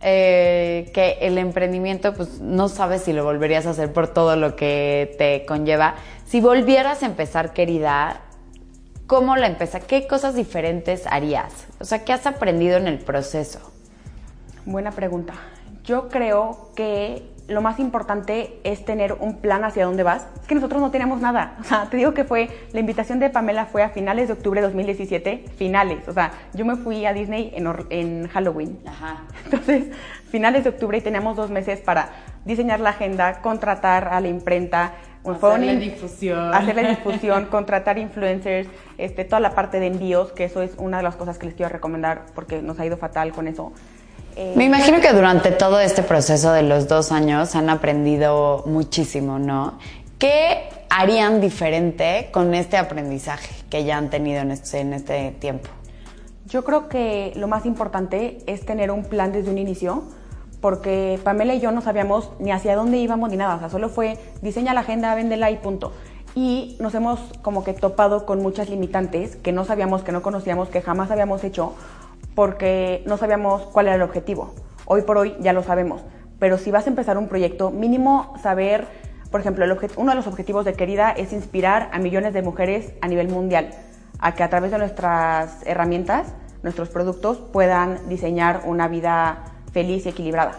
eh, 0.00 0.90
que 0.94 1.18
el 1.20 1.36
emprendimiento, 1.38 2.14
pues 2.14 2.40
no 2.40 2.68
sabes 2.68 3.02
si 3.02 3.12
lo 3.12 3.24
volverías 3.24 3.66
a 3.66 3.70
hacer 3.70 3.92
por 3.92 4.08
todo 4.08 4.36
lo 4.36 4.56
que 4.56 5.14
te 5.18 5.44
conlleva. 5.46 5.94
Si 6.26 6.40
volvieras 6.40 7.02
a 7.02 7.06
empezar, 7.06 7.52
querida, 7.52 8.20
¿cómo 9.06 9.36
la 9.36 9.46
empieza? 9.46 9.80
¿Qué 9.80 10.06
cosas 10.06 10.34
diferentes 10.34 11.06
harías? 11.06 11.66
O 11.80 11.84
sea, 11.84 12.04
¿qué 12.04 12.12
has 12.12 12.26
aprendido 12.26 12.76
en 12.76 12.88
el 12.88 12.98
proceso? 12.98 13.72
Buena 14.64 14.90
pregunta. 14.90 15.34
Yo 15.84 16.08
creo 16.08 16.70
que 16.74 17.35
lo 17.48 17.62
más 17.62 17.78
importante 17.78 18.58
es 18.64 18.84
tener 18.84 19.12
un 19.14 19.36
plan 19.36 19.64
hacia 19.64 19.84
dónde 19.84 20.02
vas. 20.02 20.26
Es 20.40 20.46
que 20.46 20.54
nosotros 20.54 20.80
no 20.80 20.90
teníamos 20.90 21.20
nada. 21.20 21.56
O 21.60 21.64
sea, 21.64 21.88
te 21.88 21.96
digo 21.96 22.12
que 22.12 22.24
fue, 22.24 22.48
la 22.72 22.80
invitación 22.80 23.20
de 23.20 23.30
Pamela 23.30 23.66
fue 23.66 23.82
a 23.82 23.90
finales 23.90 24.28
de 24.28 24.34
octubre 24.34 24.60
de 24.60 24.66
2017, 24.66 25.44
finales. 25.56 26.08
O 26.08 26.12
sea, 26.12 26.32
yo 26.54 26.64
me 26.64 26.76
fui 26.76 27.06
a 27.06 27.12
Disney 27.12 27.52
en, 27.54 27.68
en 27.90 28.28
Halloween. 28.28 28.78
Ajá. 28.86 29.22
Entonces, 29.44 29.86
finales 30.30 30.64
de 30.64 30.70
octubre 30.70 30.98
y 30.98 31.00
teníamos 31.00 31.36
dos 31.36 31.50
meses 31.50 31.80
para 31.80 32.10
diseñar 32.44 32.80
la 32.80 32.90
agenda, 32.90 33.40
contratar 33.42 34.08
a 34.08 34.20
la 34.20 34.28
imprenta, 34.28 34.94
hacerle 35.24 35.76
difusión. 35.76 36.54
Hacerle 36.54 36.88
difusión, 36.90 37.46
contratar 37.46 37.98
influencers, 37.98 38.68
este, 38.98 39.24
toda 39.24 39.40
la 39.40 39.50
parte 39.50 39.80
de 39.80 39.86
envíos, 39.86 40.32
que 40.32 40.44
eso 40.44 40.62
es 40.62 40.74
una 40.78 40.98
de 40.98 41.02
las 41.02 41.16
cosas 41.16 41.38
que 41.38 41.46
les 41.46 41.54
quiero 41.54 41.72
recomendar 41.72 42.26
porque 42.34 42.62
nos 42.62 42.78
ha 42.80 42.86
ido 42.86 42.96
fatal 42.96 43.32
con 43.32 43.48
eso. 43.48 43.72
Me 44.36 44.64
imagino 44.64 45.00
que 45.00 45.12
durante 45.14 45.50
todo 45.50 45.80
este 45.80 46.02
proceso 46.02 46.52
de 46.52 46.62
los 46.62 46.88
dos 46.88 47.10
años 47.10 47.54
han 47.54 47.70
aprendido 47.70 48.64
muchísimo, 48.66 49.38
¿no? 49.38 49.78
¿Qué 50.18 50.68
harían 50.90 51.40
diferente 51.40 52.28
con 52.32 52.54
este 52.54 52.76
aprendizaje 52.76 53.54
que 53.70 53.84
ya 53.84 53.96
han 53.96 54.10
tenido 54.10 54.40
en 54.40 54.50
este, 54.50 54.80
en 54.80 54.92
este 54.92 55.30
tiempo? 55.32 55.70
Yo 56.46 56.64
creo 56.64 56.88
que 56.88 57.32
lo 57.36 57.48
más 57.48 57.64
importante 57.64 58.38
es 58.46 58.66
tener 58.66 58.90
un 58.90 59.04
plan 59.04 59.32
desde 59.32 59.50
un 59.50 59.56
inicio, 59.56 60.04
porque 60.60 61.18
Pamela 61.24 61.54
y 61.54 61.60
yo 61.60 61.72
no 61.72 61.80
sabíamos 61.80 62.30
ni 62.38 62.52
hacia 62.52 62.76
dónde 62.76 62.98
íbamos 62.98 63.30
ni 63.30 63.36
nada, 63.36 63.56
o 63.56 63.58
sea, 63.58 63.70
solo 63.70 63.88
fue 63.88 64.18
diseña 64.42 64.74
la 64.74 64.80
agenda, 64.80 65.14
véndela 65.14 65.50
y 65.50 65.56
punto. 65.56 65.92
Y 66.34 66.76
nos 66.78 66.94
hemos 66.94 67.20
como 67.40 67.64
que 67.64 67.72
topado 67.72 68.26
con 68.26 68.42
muchas 68.42 68.68
limitantes 68.68 69.36
que 69.36 69.52
no 69.52 69.64
sabíamos, 69.64 70.02
que 70.02 70.12
no 70.12 70.20
conocíamos, 70.20 70.68
que 70.68 70.82
jamás 70.82 71.10
habíamos 71.10 71.42
hecho, 71.42 71.72
porque 72.36 73.02
no 73.06 73.16
sabíamos 73.16 73.62
cuál 73.62 73.86
era 73.86 73.96
el 73.96 74.02
objetivo. 74.02 74.54
Hoy 74.84 75.02
por 75.02 75.18
hoy 75.18 75.34
ya 75.40 75.52
lo 75.52 75.64
sabemos, 75.64 76.04
pero 76.38 76.58
si 76.58 76.70
vas 76.70 76.86
a 76.86 76.90
empezar 76.90 77.18
un 77.18 77.26
proyecto, 77.26 77.72
mínimo 77.72 78.34
saber, 78.40 78.86
por 79.32 79.40
ejemplo, 79.40 79.64
uno 79.96 80.10
de 80.10 80.16
los 80.16 80.28
objetivos 80.28 80.64
de 80.64 80.74
Querida 80.74 81.10
es 81.10 81.32
inspirar 81.32 81.88
a 81.92 81.98
millones 81.98 82.34
de 82.34 82.42
mujeres 82.42 82.92
a 83.00 83.08
nivel 83.08 83.28
mundial 83.28 83.70
a 84.18 84.34
que 84.34 84.42
a 84.42 84.50
través 84.50 84.70
de 84.70 84.78
nuestras 84.78 85.66
herramientas, 85.66 86.34
nuestros 86.62 86.90
productos, 86.90 87.38
puedan 87.38 88.08
diseñar 88.08 88.62
una 88.66 88.86
vida 88.86 89.44
feliz 89.72 90.06
y 90.06 90.10
equilibrada. 90.10 90.52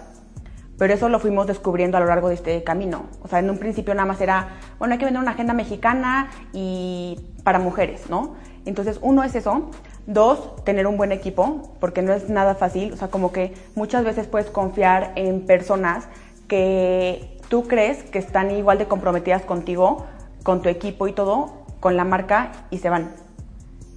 Pero 0.77 0.93
eso 0.93 1.10
lo 1.10 1.19
fuimos 1.19 1.48
descubriendo 1.48 1.98
a 1.98 2.00
lo 2.00 2.07
largo 2.07 2.29
de 2.29 2.36
este 2.36 2.63
camino. 2.63 3.05
O 3.24 3.27
sea, 3.27 3.39
en 3.39 3.50
un 3.50 3.57
principio 3.57 3.93
nada 3.96 4.05
más 4.05 4.22
era, 4.22 4.50
bueno, 4.77 4.93
hay 4.93 5.00
que 5.00 5.05
vender 5.05 5.22
una 5.22 5.31
agenda 5.31 5.53
mexicana 5.53 6.29
y 6.53 7.19
para 7.43 7.60
mujeres, 7.60 8.10
¿no? 8.10 8.36
Entonces, 8.65 9.00
uno 9.01 9.24
es 9.24 9.34
eso, 9.34 9.72
Dos, 10.08 10.56
tener 10.64 10.88
un 10.88 10.96
buen 10.98 11.12
equipo, 11.12 11.70
porque 11.80 12.02
no 12.02 12.14
es 12.14 12.30
nada 12.30 12.56
fácil. 12.56 12.94
O 12.94 12.98
sea, 12.98 13.10
como 13.10 13.32
que 13.32 13.54
muchas 13.76 14.04
veces 14.04 14.26
puedes 14.26 14.50
confiar 14.50 15.12
en 15.16 15.46
personas 15.46 16.08
que 16.48 17.38
tú 17.50 17.68
crees 17.68 18.04
que 18.04 18.18
están 18.18 18.52
igual 18.52 18.78
de 18.78 18.86
comprometidas 18.86 19.44
contigo, 19.44 20.06
con 20.44 20.62
tu 20.62 20.70
equipo 20.70 21.10
y 21.10 21.14
todo, 21.14 21.52
con 21.82 21.98
la 21.98 22.06
marca 22.06 22.54
y 22.72 22.78
se 22.78 22.90
van. 22.90 23.12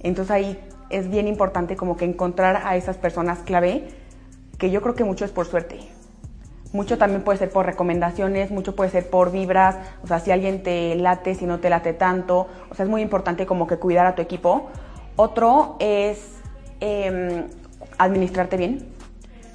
Entonces 0.03 0.31
ahí 0.31 0.59
es 0.89 1.09
bien 1.09 1.27
importante 1.27 1.77
como 1.77 1.95
que 1.95 2.03
encontrar 2.03 2.63
a 2.65 2.75
esas 2.75 2.97
personas 2.97 3.39
clave, 3.39 3.87
que 4.57 4.69
yo 4.69 4.81
creo 4.81 4.95
que 4.95 5.05
mucho 5.05 5.23
es 5.23 5.31
por 5.31 5.45
suerte. 5.45 5.79
Mucho 6.73 6.97
también 6.97 7.23
puede 7.23 7.37
ser 7.37 7.49
por 7.49 7.65
recomendaciones, 7.65 8.51
mucho 8.51 8.75
puede 8.75 8.89
ser 8.89 9.09
por 9.09 9.31
vibras, 9.31 9.77
o 10.03 10.07
sea, 10.07 10.19
si 10.19 10.31
alguien 10.31 10.63
te 10.63 10.95
late, 10.95 11.35
si 11.35 11.45
no 11.45 11.59
te 11.59 11.69
late 11.69 11.93
tanto, 11.93 12.47
o 12.69 12.75
sea, 12.75 12.83
es 12.83 12.89
muy 12.89 13.01
importante 13.01 13.45
como 13.45 13.67
que 13.67 13.77
cuidar 13.77 14.05
a 14.05 14.15
tu 14.15 14.21
equipo. 14.21 14.69
Otro 15.15 15.77
es 15.79 16.19
em, 16.79 17.45
administrarte 17.97 18.57
bien, 18.57 18.87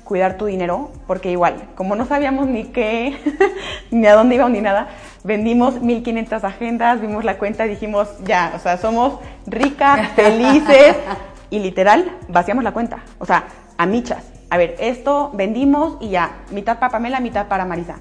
cuidar 0.04 0.36
tu 0.36 0.46
dinero, 0.46 0.90
porque 1.06 1.30
igual, 1.30 1.68
como 1.74 1.96
no 1.96 2.06
sabíamos 2.06 2.46
ni 2.46 2.64
qué, 2.64 3.18
ni 3.90 4.06
a 4.06 4.14
dónde 4.14 4.36
íbamos 4.36 4.52
ni 4.52 4.60
nada, 4.60 4.88
vendimos 5.24 5.80
1500 5.80 6.44
agendas, 6.44 7.00
vimos 7.00 7.24
la 7.24 7.38
cuenta 7.38 7.66
y 7.66 7.70
dijimos, 7.70 8.08
ya, 8.24 8.52
o 8.54 8.58
sea, 8.58 8.76
somos 8.76 9.18
ricas, 9.46 10.08
felices, 10.14 10.96
y 11.50 11.58
literal, 11.58 12.10
vaciamos 12.28 12.64
la 12.64 12.72
cuenta, 12.72 13.04
o 13.18 13.26
sea, 13.26 13.44
a 13.78 13.86
michas 13.86 14.36
a 14.48 14.56
ver, 14.56 14.76
esto 14.78 15.30
vendimos 15.34 15.96
y 16.00 16.10
ya, 16.10 16.30
mitad 16.50 16.78
para 16.78 16.92
Pamela, 16.92 17.20
mitad 17.20 17.48
para 17.48 17.64
Marisa. 17.64 17.96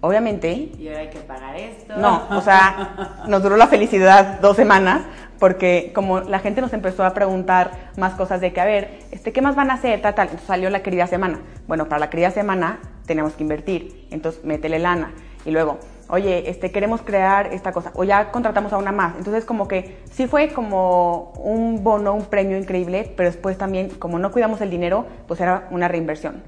Obviamente. 0.00 0.70
Y 0.78 0.88
ahora 0.88 1.00
hay 1.00 1.10
que 1.10 1.20
pagar 1.20 1.56
esto. 1.56 1.96
No, 1.96 2.26
o 2.30 2.40
sea, 2.42 3.22
nos 3.26 3.42
duró 3.42 3.56
la 3.56 3.66
felicidad 3.66 4.38
dos 4.40 4.54
semanas, 4.54 5.02
porque 5.44 5.92
como 5.94 6.20
la 6.20 6.38
gente 6.38 6.62
nos 6.62 6.72
empezó 6.72 7.04
a 7.04 7.12
preguntar 7.12 7.90
más 7.98 8.14
cosas 8.14 8.40
de 8.40 8.54
que, 8.54 8.62
a 8.62 8.64
ver, 8.64 9.00
este, 9.10 9.30
¿qué 9.30 9.42
más 9.42 9.54
van 9.54 9.70
a 9.70 9.74
hacer? 9.74 10.00
Tal, 10.00 10.14
tal. 10.14 10.28
Entonces 10.28 10.46
salió 10.46 10.70
la 10.70 10.82
querida 10.82 11.06
semana. 11.06 11.38
Bueno, 11.68 11.86
para 11.86 11.98
la 11.98 12.08
querida 12.08 12.30
semana 12.30 12.78
tenemos 13.04 13.34
que 13.34 13.42
invertir, 13.42 14.08
entonces 14.10 14.42
métele 14.42 14.78
lana. 14.78 15.12
Y 15.44 15.50
luego, 15.50 15.80
oye, 16.08 16.48
este, 16.48 16.70
queremos 16.70 17.02
crear 17.02 17.52
esta 17.52 17.72
cosa, 17.72 17.92
o 17.94 18.04
ya 18.04 18.32
contratamos 18.32 18.72
a 18.72 18.78
una 18.78 18.90
más. 18.90 19.16
Entonces, 19.18 19.44
como 19.44 19.68
que 19.68 19.98
sí 20.10 20.26
fue 20.26 20.48
como 20.48 21.34
un 21.36 21.84
bono, 21.84 22.14
un 22.14 22.24
premio 22.24 22.56
increíble, 22.56 23.12
pero 23.14 23.28
después 23.28 23.58
también, 23.58 23.90
como 23.90 24.18
no 24.18 24.32
cuidamos 24.32 24.62
el 24.62 24.70
dinero, 24.70 25.04
pues 25.28 25.42
era 25.42 25.68
una 25.70 25.88
reinversión. 25.88 26.42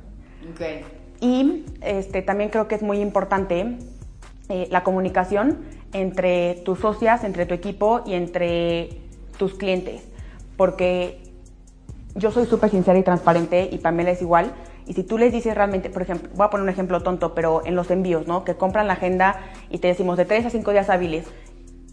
Okay. 0.55 0.87
Y 1.21 1.67
este, 1.83 2.23
también 2.23 2.49
creo 2.49 2.67
que 2.67 2.77
es 2.77 2.83
muy 2.83 3.01
importante 3.01 3.77
eh, 4.49 4.69
la 4.71 4.83
comunicación 4.83 5.59
entre 6.01 6.55
tus 6.65 6.81
socias, 6.81 7.25
entre 7.25 7.47
tu 7.47 7.55
equipo 7.55 8.03
y 8.07 8.15
entre 8.15 9.01
tus 9.39 9.55
clientes, 9.55 10.03
porque 10.57 11.23
yo 12.15 12.31
soy 12.31 12.47
súper 12.47 12.71
sincera 12.71 12.99
y 12.99 13.03
transparente 13.03 13.69
y 13.71 13.79
Pamela 13.79 14.11
es 14.11 14.23
igual. 14.23 14.53
Y 14.87 14.93
si 14.93 15.03
tú 15.03 15.19
les 15.19 15.33
dices 15.33 15.55
realmente, 15.55 15.91
por 15.91 16.03
ejemplo, 16.03 16.31
voy 16.35 16.47
a 16.47 16.51
poner 16.51 16.63
un 16.63 16.69
ejemplo 16.69 17.03
tonto, 17.03 17.35
pero 17.35 17.63
en 17.67 17.75
los 17.75 17.91
envíos, 17.91 18.27
¿no? 18.27 18.45
Que 18.45 18.55
compran 18.55 18.87
la 18.87 18.95
agenda 18.95 19.41
y 19.69 19.79
te 19.79 19.89
decimos 19.89 20.17
de 20.17 20.25
3 20.25 20.47
a 20.47 20.51
5 20.51 20.71
días 20.71 20.89
hábiles. 20.89 21.27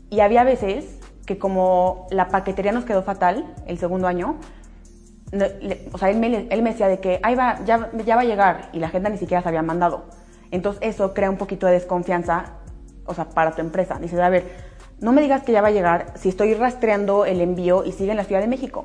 Y 0.09 0.19
había 0.19 0.43
veces 0.43 0.99
que 1.25 1.37
como 1.37 2.07
la 2.11 2.27
paquetería 2.27 2.71
nos 2.71 2.85
quedó 2.85 3.03
fatal 3.03 3.53
el 3.65 3.79
segundo 3.79 4.07
año, 4.07 4.37
o 5.91 5.97
sea, 5.97 6.09
él 6.11 6.17
me, 6.17 6.47
él 6.49 6.61
me, 6.61 6.71
decía 6.71 6.87
de 6.87 6.99
que, 6.99 7.19
ahí 7.23 7.33
va, 7.33 7.59
ya, 7.65 7.89
ya 8.05 8.15
va 8.15 8.21
a 8.21 8.25
llegar 8.25 8.69
y 8.73 8.79
la 8.79 8.87
agenda 8.87 9.09
ni 9.09 9.17
siquiera 9.17 9.41
se 9.41 9.49
había 9.49 9.63
mandado. 9.63 10.05
Entonces 10.51 10.81
eso 10.83 11.13
crea 11.15 11.31
un 11.31 11.37
poquito 11.37 11.65
de 11.65 11.73
desconfianza, 11.73 12.53
o 13.05 13.13
sea, 13.13 13.25
para 13.25 13.51
tu 13.51 13.61
empresa. 13.61 13.99
Dices, 13.99 14.19
a 14.19 14.29
ver, 14.29 14.43
no 14.99 15.11
me 15.11 15.21
digas 15.21 15.43
que 15.43 15.51
ya 15.51 15.61
va 15.61 15.69
a 15.69 15.71
llegar 15.71 16.13
si 16.15 16.29
estoy 16.29 16.53
rastreando 16.53 17.25
el 17.25 17.41
envío 17.41 17.83
y 17.85 17.91
sigue 17.91 18.11
en 18.11 18.17
la 18.17 18.23
Ciudad 18.23 18.41
de 18.41 18.47
México. 18.47 18.83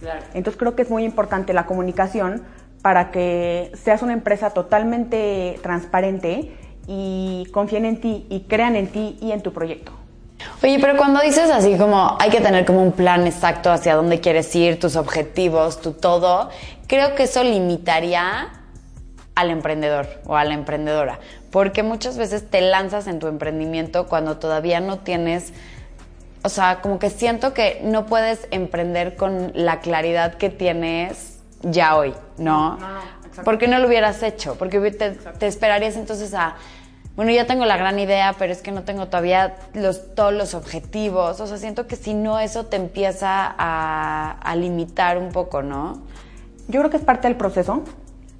Claro. 0.00 0.20
Entonces 0.34 0.58
creo 0.58 0.76
que 0.76 0.82
es 0.82 0.90
muy 0.90 1.04
importante 1.04 1.52
la 1.52 1.66
comunicación 1.66 2.44
para 2.82 3.10
que 3.10 3.72
seas 3.74 4.02
una 4.02 4.12
empresa 4.12 4.50
totalmente 4.50 5.58
transparente 5.62 6.56
y 6.86 7.46
confíen 7.52 7.84
en 7.84 8.00
ti 8.00 8.26
y 8.30 8.40
crean 8.42 8.76
en 8.76 8.86
ti 8.86 9.18
y 9.20 9.32
en 9.32 9.42
tu 9.42 9.52
proyecto. 9.52 9.92
Oye, 10.62 10.78
pero 10.80 10.96
cuando 10.96 11.20
dices 11.20 11.50
así 11.50 11.76
como 11.76 12.16
hay 12.20 12.30
que 12.30 12.40
tener 12.40 12.64
como 12.64 12.82
un 12.82 12.92
plan 12.92 13.26
exacto 13.26 13.70
hacia 13.70 13.96
dónde 13.96 14.20
quieres 14.20 14.54
ir, 14.54 14.78
tus 14.78 14.96
objetivos, 14.96 15.80
tu 15.80 15.92
todo, 15.92 16.50
creo 16.86 17.14
que 17.14 17.24
eso 17.24 17.42
limitaría 17.42 18.48
al 19.34 19.50
emprendedor 19.50 20.06
o 20.26 20.36
a 20.36 20.44
la 20.44 20.54
emprendedora, 20.54 21.18
porque 21.50 21.82
muchas 21.82 22.18
veces 22.18 22.48
te 22.48 22.60
lanzas 22.60 23.06
en 23.06 23.18
tu 23.18 23.26
emprendimiento 23.26 24.06
cuando 24.06 24.38
todavía 24.38 24.80
no 24.80 24.98
tienes, 24.98 25.52
o 26.42 26.48
sea, 26.48 26.80
como 26.80 26.98
que 26.98 27.10
siento 27.10 27.54
que 27.54 27.80
no 27.84 28.06
puedes 28.06 28.46
emprender 28.50 29.16
con 29.16 29.52
la 29.54 29.80
claridad 29.80 30.34
que 30.34 30.50
tienes 30.50 31.40
ya 31.62 31.96
hoy, 31.96 32.14
¿no? 32.36 32.76
No, 32.76 32.88
no, 32.88 33.18
¿Por 33.44 33.58
qué 33.58 33.68
no 33.68 33.78
lo 33.78 33.88
hubieras 33.88 34.22
hecho? 34.22 34.56
Porque 34.56 34.78
te, 34.90 35.46
esperarías 35.46 35.96
entonces 35.96 36.34
a, 36.34 36.56
bueno, 37.16 37.32
ya 37.32 37.46
tengo 37.46 37.64
la 37.64 37.76
gran 37.76 37.98
idea, 37.98 38.34
pero 38.38 38.52
es 38.52 38.62
que 38.62 38.70
no 38.70 38.82
tengo 38.82 39.06
todavía 39.06 39.56
los, 39.74 40.14
todos 40.14 40.32
los 40.32 40.54
objetivos. 40.54 41.40
O 41.40 41.46
sea, 41.46 41.56
siento 41.56 41.86
que 41.86 41.96
si 41.96 42.14
no, 42.14 42.38
eso 42.38 42.66
te 42.66 42.76
empieza 42.76 43.54
a, 43.58 44.38
a 44.40 44.56
limitar 44.56 45.18
un 45.18 45.30
poco, 45.30 45.62
¿no? 45.62 46.02
Yo 46.68 46.80
creo 46.80 46.90
que 46.90 46.98
es 46.98 47.04
parte 47.04 47.28
del 47.28 47.36
proceso. 47.36 47.82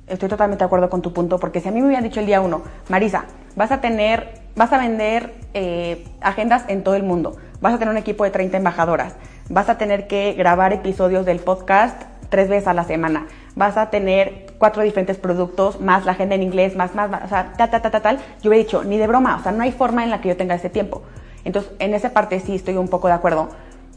Estoy 0.09 0.29
totalmente 0.29 0.62
de 0.62 0.67
acuerdo 0.67 0.91
con 0.91 1.03
tu 1.03 1.12
punto, 1.12 1.38
porque 1.38 1.61
si 1.61 1.69
a 1.69 1.73
mí 1.73 1.81
me 1.81 1.87
hubieran 1.87 2.05
dicho 2.05 2.21
el 2.21 2.27
día 2.27 2.41
uno, 2.41 2.62
Marisa, 2.88 3.25
vas 3.57 3.71
a 3.73 3.81
tener, 3.81 4.41
vas 4.57 4.73
a 4.73 4.79
vender 4.79 5.35
eh, 5.55 6.05
agendas 6.21 6.65
en 6.69 6.83
todo 6.83 6.95
el 6.95 7.03
mundo, 7.03 7.37
vas 7.61 7.75
a 7.75 7.79
tener 7.79 7.93
un 7.93 7.99
equipo 7.99 8.25
de 8.25 8.31
30 8.31 8.57
embajadoras, 8.57 9.15
vas 9.49 9.69
a 9.69 9.79
tener 9.79 10.07
que 10.07 10.35
grabar 10.35 10.73
episodios 10.73 11.27
del 11.27 11.41
podcast 11.41 12.03
tres 12.29 12.49
veces 12.49 12.69
a 12.69 12.75
la 12.75 12.85
semana. 12.85 13.27
Vas 13.55 13.77
a 13.77 13.91
tener 13.91 14.47
cuatro 14.59 14.83
diferentes 14.83 15.17
productos, 15.17 15.81
más 15.81 16.05
la 16.05 16.12
agenda 16.12 16.35
en 16.35 16.43
inglés, 16.43 16.77
más, 16.77 16.95
más, 16.95 17.11
más 17.11 17.25
o 17.25 17.29
sea, 17.29 17.53
tal, 17.57 17.71
tal, 17.71 17.83
tal, 17.83 18.03
tal. 18.03 18.17
Yo 18.43 18.50
hubiera 18.50 18.65
dicho, 18.65 18.85
ni 18.85 18.99
de 18.99 19.07
broma, 19.07 19.37
o 19.37 19.43
sea, 19.43 19.53
no 19.53 19.62
hay 19.62 19.73
forma 19.73 20.05
en 20.05 20.11
la 20.11 20.21
que 20.21 20.29
yo 20.29 20.37
tenga 20.37 20.55
ese 20.55 20.71
tiempo. 20.71 21.03
Entonces, 21.45 21.73
en 21.79 21.95
esa 21.95 22.11
parte 22.11 22.41
sí 22.41 22.55
estoy 22.55 22.77
un 22.77 22.88
poco 22.88 23.09
de 23.09 23.15
acuerdo. 23.15 23.49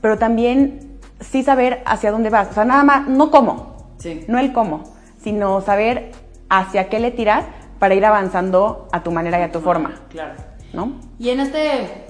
Pero 0.02 0.18
también 0.18 1.00
sí 1.20 1.44
saber 1.44 1.82
hacia 1.86 2.12
dónde 2.12 2.30
vas. 2.30 2.50
O 2.50 2.54
sea, 2.54 2.66
nada 2.66 2.84
más, 2.84 3.08
no 3.08 3.30
cómo, 3.30 3.96
sí. 3.98 4.26
no 4.28 4.40
el 4.40 4.54
cómo, 4.54 4.84
sino 5.24 5.62
saber 5.62 6.12
hacia 6.50 6.90
qué 6.90 7.00
le 7.00 7.12
tiras 7.12 7.46
para 7.80 7.96
ir 7.96 8.06
avanzando 8.06 8.88
a 8.92 9.04
tu 9.04 9.12
manera 9.12 9.40
y 9.40 9.44
a 9.44 9.52
tu 9.52 9.60
forma. 9.60 10.02
Claro. 10.10 10.34
¿No? 10.74 11.00
Y 11.20 11.30
en 11.30 11.40
este, 11.40 12.06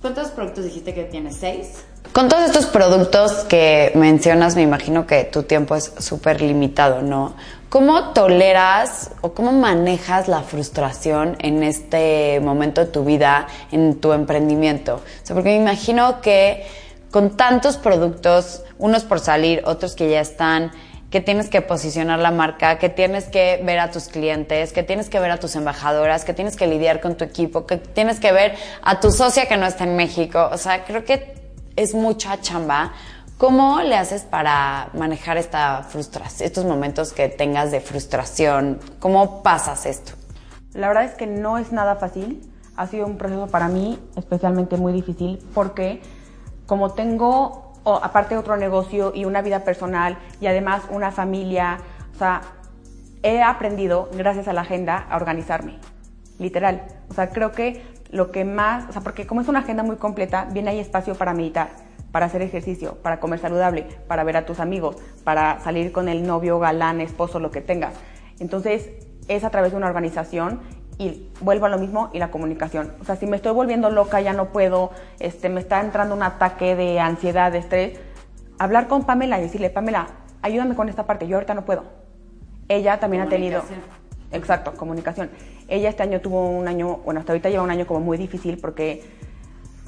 ¿cuántos 0.00 0.30
productos 0.30 0.64
dijiste 0.64 0.94
que 0.94 1.04
tienes? 1.04 1.36
¿Seis? 1.36 1.84
Con 2.12 2.28
todos 2.28 2.44
estos 2.44 2.66
productos 2.66 3.44
que 3.44 3.90
mencionas, 3.94 4.54
me 4.54 4.62
imagino 4.62 5.06
que 5.06 5.24
tu 5.24 5.44
tiempo 5.44 5.74
es 5.74 5.94
súper 5.98 6.42
limitado, 6.42 7.00
¿no? 7.00 7.34
¿Cómo 7.70 8.10
toleras 8.10 9.12
o 9.22 9.32
cómo 9.32 9.50
manejas 9.50 10.28
la 10.28 10.42
frustración 10.42 11.36
en 11.38 11.62
este 11.62 12.38
momento 12.40 12.82
de 12.82 12.88
tu 12.88 13.02
vida, 13.02 13.46
en 13.70 13.98
tu 13.98 14.12
emprendimiento? 14.12 14.96
O 14.96 15.26
sea, 15.26 15.34
porque 15.34 15.50
me 15.50 15.56
imagino 15.56 16.20
que 16.20 16.66
con 17.10 17.30
tantos 17.34 17.78
productos, 17.78 18.62
unos 18.78 19.04
por 19.04 19.20
salir, 19.20 19.62
otros 19.64 19.94
que 19.94 20.10
ya 20.10 20.20
están, 20.20 20.70
que 21.12 21.20
tienes 21.20 21.50
que 21.50 21.60
posicionar 21.60 22.18
la 22.18 22.30
marca, 22.30 22.78
que 22.78 22.88
tienes 22.88 23.26
que 23.26 23.60
ver 23.62 23.78
a 23.78 23.90
tus 23.90 24.08
clientes, 24.08 24.72
que 24.72 24.82
tienes 24.82 25.10
que 25.10 25.20
ver 25.20 25.30
a 25.30 25.36
tus 25.38 25.54
embajadoras, 25.54 26.24
que 26.24 26.32
tienes 26.32 26.56
que 26.56 26.66
lidiar 26.66 27.02
con 27.02 27.16
tu 27.16 27.22
equipo, 27.22 27.66
que 27.66 27.76
tienes 27.76 28.18
que 28.18 28.32
ver 28.32 28.54
a 28.82 28.98
tu 28.98 29.12
socia 29.12 29.44
que 29.46 29.58
no 29.58 29.66
está 29.66 29.84
en 29.84 29.94
México. 29.94 30.48
O 30.50 30.56
sea, 30.56 30.84
creo 30.84 31.04
que 31.04 31.34
es 31.76 31.94
mucha 31.94 32.40
chamba. 32.40 32.92
¿Cómo 33.36 33.82
le 33.82 33.94
haces 33.94 34.22
para 34.22 34.88
manejar 34.94 35.36
esta 35.36 35.82
frustración, 35.82 36.46
estos 36.46 36.64
momentos 36.64 37.12
que 37.12 37.28
tengas 37.28 37.70
de 37.70 37.80
frustración? 37.80 38.80
¿Cómo 38.98 39.42
pasas 39.42 39.84
esto? 39.84 40.12
La 40.72 40.88
verdad 40.88 41.04
es 41.04 41.12
que 41.12 41.26
no 41.26 41.58
es 41.58 41.72
nada 41.72 41.96
fácil. 41.96 42.40
Ha 42.74 42.86
sido 42.86 43.04
un 43.04 43.18
proceso 43.18 43.48
para 43.48 43.68
mí 43.68 43.98
especialmente 44.16 44.78
muy 44.78 44.94
difícil 44.94 45.38
porque 45.52 46.00
como 46.64 46.92
tengo, 46.92 47.61
aparte 47.84 48.36
otro 48.36 48.56
negocio 48.56 49.12
y 49.14 49.24
una 49.24 49.42
vida 49.42 49.64
personal 49.64 50.16
y 50.40 50.46
además 50.46 50.82
una 50.90 51.10
familia, 51.10 51.78
o 52.14 52.18
sea, 52.18 52.42
he 53.22 53.42
aprendido 53.42 54.08
gracias 54.16 54.48
a 54.48 54.52
la 54.52 54.62
agenda 54.62 55.06
a 55.10 55.16
organizarme, 55.16 55.78
literal. 56.38 56.82
O 57.10 57.14
sea, 57.14 57.30
creo 57.30 57.52
que 57.52 57.82
lo 58.10 58.30
que 58.30 58.44
más, 58.44 58.88
o 58.88 58.92
sea, 58.92 59.02
porque 59.02 59.26
como 59.26 59.40
es 59.40 59.48
una 59.48 59.60
agenda 59.60 59.82
muy 59.82 59.96
completa, 59.96 60.46
viene 60.52 60.70
ahí 60.70 60.78
espacio 60.78 61.14
para 61.14 61.32
meditar, 61.32 61.70
para 62.12 62.26
hacer 62.26 62.42
ejercicio, 62.42 62.96
para 63.02 63.20
comer 63.20 63.38
saludable, 63.38 63.86
para 64.06 64.22
ver 64.22 64.36
a 64.36 64.44
tus 64.44 64.60
amigos, 64.60 64.96
para 65.24 65.60
salir 65.60 65.92
con 65.92 66.08
el 66.08 66.26
novio, 66.26 66.58
galán, 66.58 67.00
esposo, 67.00 67.40
lo 67.40 67.50
que 67.50 67.62
tengas. 67.62 67.94
Entonces, 68.38 68.90
es 69.28 69.44
a 69.44 69.50
través 69.50 69.72
de 69.72 69.78
una 69.78 69.86
organización 69.86 70.60
y 70.98 71.28
vuelvo 71.40 71.66
a 71.66 71.68
lo 71.68 71.78
mismo 71.78 72.10
y 72.12 72.18
la 72.18 72.30
comunicación. 72.30 72.92
O 73.00 73.04
sea, 73.04 73.16
si 73.16 73.26
me 73.26 73.36
estoy 73.36 73.52
volviendo 73.52 73.90
loca, 73.90 74.20
ya 74.20 74.32
no 74.32 74.46
puedo, 74.46 74.90
este, 75.18 75.48
me 75.48 75.60
está 75.60 75.80
entrando 75.80 76.14
un 76.14 76.22
ataque 76.22 76.76
de 76.76 77.00
ansiedad, 77.00 77.52
de 77.52 77.58
estrés, 77.58 77.98
hablar 78.58 78.88
con 78.88 79.04
Pamela 79.04 79.38
y 79.38 79.42
decirle, 79.42 79.70
Pamela, 79.70 80.08
ayúdame 80.42 80.74
con 80.74 80.88
esta 80.88 81.06
parte, 81.06 81.26
yo 81.26 81.36
ahorita 81.36 81.54
no 81.54 81.64
puedo. 81.64 81.84
Ella 82.68 83.00
también 83.00 83.22
ha 83.22 83.28
tenido 83.28 83.62
Exacto, 84.32 84.72
comunicación. 84.74 85.30
Ella 85.68 85.90
este 85.90 86.02
año 86.02 86.20
tuvo 86.20 86.48
un 86.48 86.66
año, 86.66 87.00
bueno, 87.04 87.20
hasta 87.20 87.32
ahorita 87.32 87.50
lleva 87.50 87.62
un 87.62 87.70
año 87.70 87.86
como 87.86 88.00
muy 88.00 88.16
difícil 88.16 88.58
porque 88.58 89.04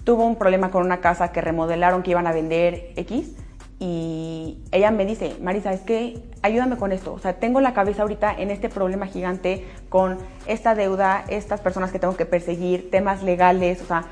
tuvo 0.04 0.24
un 0.24 0.36
problema 0.36 0.70
con 0.70 0.84
una 0.84 1.00
casa 1.00 1.32
que 1.32 1.40
remodelaron, 1.40 2.02
que 2.02 2.10
iban 2.10 2.26
a 2.26 2.32
vender 2.32 2.92
X 2.96 3.32
y 3.78 4.58
ella 4.70 4.90
me 4.90 5.04
dice, 5.04 5.36
Marisa, 5.40 5.72
es 5.72 5.80
que 5.80 6.22
ayúdame 6.42 6.76
con 6.76 6.92
esto. 6.92 7.12
O 7.12 7.18
sea, 7.18 7.34
tengo 7.34 7.60
la 7.60 7.74
cabeza 7.74 8.02
ahorita 8.02 8.32
en 8.32 8.50
este 8.50 8.68
problema 8.68 9.06
gigante 9.06 9.66
con 9.88 10.18
esta 10.46 10.74
deuda, 10.74 11.24
estas 11.28 11.60
personas 11.60 11.90
que 11.92 11.98
tengo 11.98 12.16
que 12.16 12.26
perseguir, 12.26 12.90
temas 12.90 13.22
legales, 13.22 13.82
o 13.82 13.86
sea, 13.86 14.04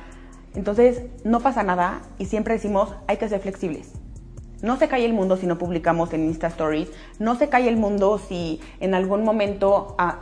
entonces 0.54 1.02
no 1.24 1.40
pasa 1.40 1.62
nada 1.62 2.02
y 2.18 2.26
siempre 2.26 2.54
decimos, 2.54 2.94
hay 3.06 3.16
que 3.16 3.28
ser 3.28 3.40
flexibles. 3.40 3.92
No 4.62 4.76
se 4.76 4.86
cae 4.86 5.04
el 5.04 5.12
mundo 5.12 5.36
si 5.36 5.46
no 5.46 5.58
publicamos 5.58 6.12
en 6.12 6.24
Insta 6.24 6.46
Stories. 6.46 6.88
No 7.18 7.34
se 7.34 7.48
cae 7.48 7.68
el 7.68 7.76
mundo 7.76 8.18
si 8.18 8.60
en 8.78 8.94
algún 8.94 9.24
momento 9.24 9.96
ah, 9.98 10.20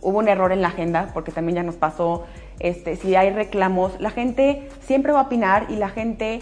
hubo 0.00 0.18
un 0.18 0.28
error 0.28 0.52
en 0.52 0.62
la 0.62 0.68
agenda, 0.68 1.10
porque 1.12 1.32
también 1.32 1.56
ya 1.56 1.62
nos 1.64 1.74
pasó. 1.74 2.24
Este, 2.60 2.94
si 2.94 3.16
hay 3.16 3.30
reclamos, 3.30 4.00
la 4.00 4.10
gente 4.10 4.68
siempre 4.80 5.12
va 5.12 5.20
a 5.20 5.22
opinar 5.24 5.66
y 5.70 5.76
la 5.76 5.88
gente 5.88 6.40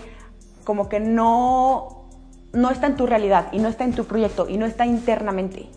como 0.64 0.90
que 0.90 1.00
no, 1.00 1.97
no 2.52 2.70
está 2.70 2.86
en 2.86 2.96
tu 2.96 3.06
realidad 3.06 3.48
y 3.52 3.58
no 3.58 3.68
está 3.68 3.84
en 3.84 3.92
tu 3.92 4.04
proyecto 4.04 4.48
y 4.48 4.56
no 4.56 4.66
está 4.66 4.86
internamente. 4.86 5.68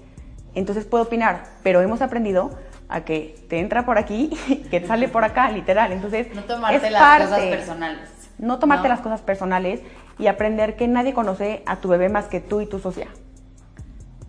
Entonces 0.53 0.85
puedo 0.85 1.05
opinar, 1.05 1.43
pero 1.63 1.81
hemos 1.81 2.01
aprendido 2.01 2.51
a 2.89 3.01
que 3.01 3.35
te 3.47 3.59
entra 3.59 3.85
por 3.85 3.97
aquí, 3.97 4.29
que 4.69 4.85
sale 4.85 5.07
por 5.07 5.23
acá, 5.23 5.49
literal. 5.49 5.91
Entonces, 5.91 6.33
no 6.35 6.43
tomarte 6.43 6.91
las 6.91 7.21
cosas 7.21 7.39
personales. 7.39 8.09
No 8.37 8.59
tomarte 8.59 8.89
las 8.89 8.99
cosas 8.99 9.21
personales 9.21 9.81
y 10.19 10.27
aprender 10.27 10.75
que 10.75 10.87
nadie 10.87 11.13
conoce 11.13 11.63
a 11.65 11.77
tu 11.77 11.87
bebé 11.87 12.09
más 12.09 12.25
que 12.25 12.39
tú 12.39 12.59
y 12.59 12.65
tu 12.65 12.79
socia. 12.79 13.07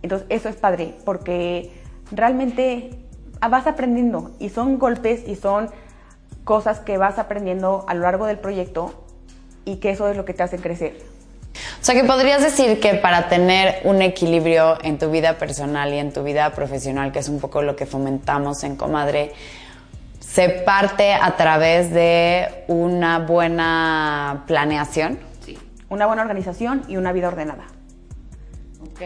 Entonces, 0.01 0.27
eso 0.29 0.49
es 0.49 0.55
padre, 0.55 0.95
porque 1.03 1.73
realmente 2.11 2.99
vas 3.41 3.67
aprendiendo 3.67 4.31
y 4.39 4.49
son 4.49 4.79
golpes 4.79 5.27
y 5.27 5.35
son 5.35 5.69
cosas 6.43 6.79
que 6.79 6.97
vas 6.97 7.19
aprendiendo 7.19 7.85
a 7.87 7.93
lo 7.93 8.01
largo 8.01 8.25
del 8.25 8.39
proyecto 8.39 9.05
y 9.65 9.77
que 9.77 9.91
eso 9.91 10.07
es 10.09 10.17
lo 10.17 10.25
que 10.25 10.33
te 10.33 10.43
hace 10.43 10.57
crecer. 10.57 10.97
O 11.53 11.85
sea 11.85 11.95
que 11.95 12.03
podrías 12.03 12.41
decir 12.41 12.79
que 12.79 12.95
para 12.95 13.29
tener 13.29 13.81
un 13.83 14.01
equilibrio 14.01 14.77
en 14.83 14.97
tu 14.97 15.11
vida 15.11 15.37
personal 15.37 15.93
y 15.93 15.97
en 15.97 16.11
tu 16.11 16.23
vida 16.23 16.51
profesional, 16.51 17.11
que 17.11 17.19
es 17.19 17.29
un 17.29 17.39
poco 17.39 17.61
lo 17.61 17.75
que 17.75 17.85
fomentamos 17.85 18.63
en 18.63 18.75
Comadre, 18.75 19.33
se 20.19 20.49
parte 20.49 21.13
a 21.13 21.35
través 21.35 21.91
de 21.91 22.63
una 22.67 23.19
buena 23.19 24.45
planeación. 24.47 25.19
Sí, 25.45 25.57
una 25.89 26.07
buena 26.07 26.23
organización 26.23 26.83
y 26.87 26.97
una 26.97 27.11
vida 27.11 27.27
ordenada. 27.27 27.65
Ok. 28.81 29.01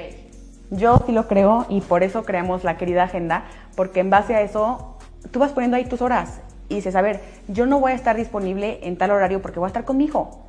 Yo 0.70 1.01
sí 1.06 1.12
lo 1.12 1.27
creo 1.27 1.66
y 1.70 1.82
por 1.82 2.04
eso 2.04 2.24
creamos 2.24 2.63
la 2.63 2.77
querida 2.77 3.04
agenda, 3.04 3.46
porque 3.75 4.01
en 4.01 4.10
base 4.10 4.36
a 4.36 4.42
eso 4.42 4.98
tú 5.32 5.39
vas 5.39 5.51
poniendo 5.51 5.77
ahí 5.77 5.86
tus 5.86 6.01
horas 6.01 6.39
y 6.70 6.75
dices, 6.75 6.96
a 6.96 7.01
ver, 7.01 7.22
yo 7.48 7.66
no 7.66 7.80
voy 7.80 7.94
a 7.94 7.96
estar 7.96 8.16
disponible 8.16 8.80
en 8.84 8.98
tal 8.98 9.12
horario 9.12 9.42
porque 9.42 9.60
voy 9.60 9.68
a 9.68 9.70
estar 9.70 9.86
con 9.86 9.98
mi 9.98 10.06
hijo. 10.06 10.47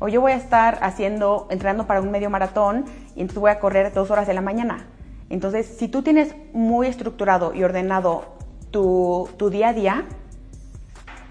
O 0.00 0.08
yo 0.08 0.20
voy 0.20 0.32
a 0.32 0.36
estar 0.36 0.78
haciendo, 0.82 1.46
entrenando 1.50 1.86
para 1.86 2.00
un 2.00 2.10
medio 2.10 2.30
maratón 2.30 2.86
y 3.14 3.20
entonces 3.20 3.38
voy 3.38 3.50
a 3.50 3.60
correr 3.60 3.92
dos 3.92 4.10
horas 4.10 4.26
de 4.26 4.34
la 4.34 4.40
mañana. 4.40 4.88
Entonces, 5.28 5.76
si 5.78 5.86
tú 5.86 6.02
tienes 6.02 6.34
muy 6.52 6.88
estructurado 6.88 7.54
y 7.54 7.62
ordenado 7.62 8.24
tu, 8.72 9.28
tu 9.36 9.50
día 9.50 9.68
a 9.68 9.72
día, 9.72 10.04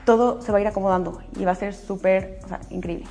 todo 0.06 0.42
se 0.42 0.52
va 0.52 0.60
a 0.60 0.62
ir 0.62 0.68
acomodando 0.68 1.20
y 1.38 1.46
va 1.46 1.52
a 1.52 1.56
ser 1.56 1.74
súper, 1.74 2.40
o 2.46 2.48
sea, 2.48 2.60
increíble. 2.70 3.08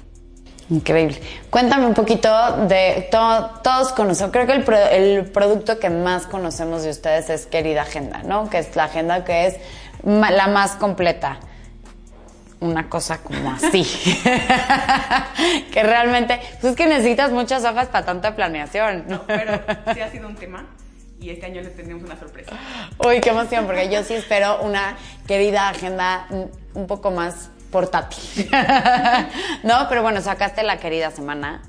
Increíble. 0.70 1.20
Cuéntame 1.50 1.86
un 1.86 1.94
poquito 1.94 2.28
de 2.66 3.08
todo, 3.10 3.50
todos 3.62 3.92
conocemos, 3.92 4.32
creo 4.32 4.46
que 4.46 4.52
el, 4.52 4.64
el, 4.92 5.24
producto 5.30 5.78
que 5.78 5.88
más 5.90 6.26
conocemos 6.26 6.82
de 6.82 6.90
ustedes 6.90 7.30
es 7.30 7.46
Querida 7.46 7.82
Agenda, 7.82 8.22
¿no? 8.22 8.48
Que 8.50 8.58
es 8.58 8.76
la 8.76 8.84
agenda 8.84 9.24
que 9.24 9.46
es 9.46 9.56
la 10.04 10.46
más 10.48 10.72
completa. 10.72 11.40
Una 12.60 12.88
cosa 12.88 13.18
como 13.18 13.50
así. 13.52 13.84
que 15.72 15.82
realmente, 15.82 16.40
pues 16.60 16.72
es 16.72 16.76
que 16.76 16.86
necesitas 16.86 17.30
muchas 17.30 17.64
hojas 17.64 17.88
para 17.88 18.04
tanta 18.04 18.34
planeación. 18.34 19.04
No, 19.06 19.22
pero 19.26 19.60
sí 19.94 20.00
ha 20.00 20.10
sido 20.10 20.26
un 20.28 20.34
tema 20.34 20.66
y 21.20 21.30
este 21.30 21.46
año 21.46 21.62
les 21.62 21.76
tenemos 21.76 22.02
una 22.02 22.18
sorpresa. 22.18 22.52
Uy, 23.04 23.20
qué 23.20 23.30
emoción, 23.30 23.66
porque 23.66 23.88
yo 23.90 24.02
sí 24.02 24.14
espero 24.14 24.60
una 24.62 24.96
querida 25.26 25.68
agenda 25.68 26.26
un 26.74 26.86
poco 26.86 27.10
más 27.10 27.50
portátil. 27.70 28.48
no, 29.62 29.86
pero 29.88 30.02
bueno, 30.02 30.20
sacaste 30.20 30.62
la 30.62 30.78
querida 30.78 31.10
semana, 31.10 31.62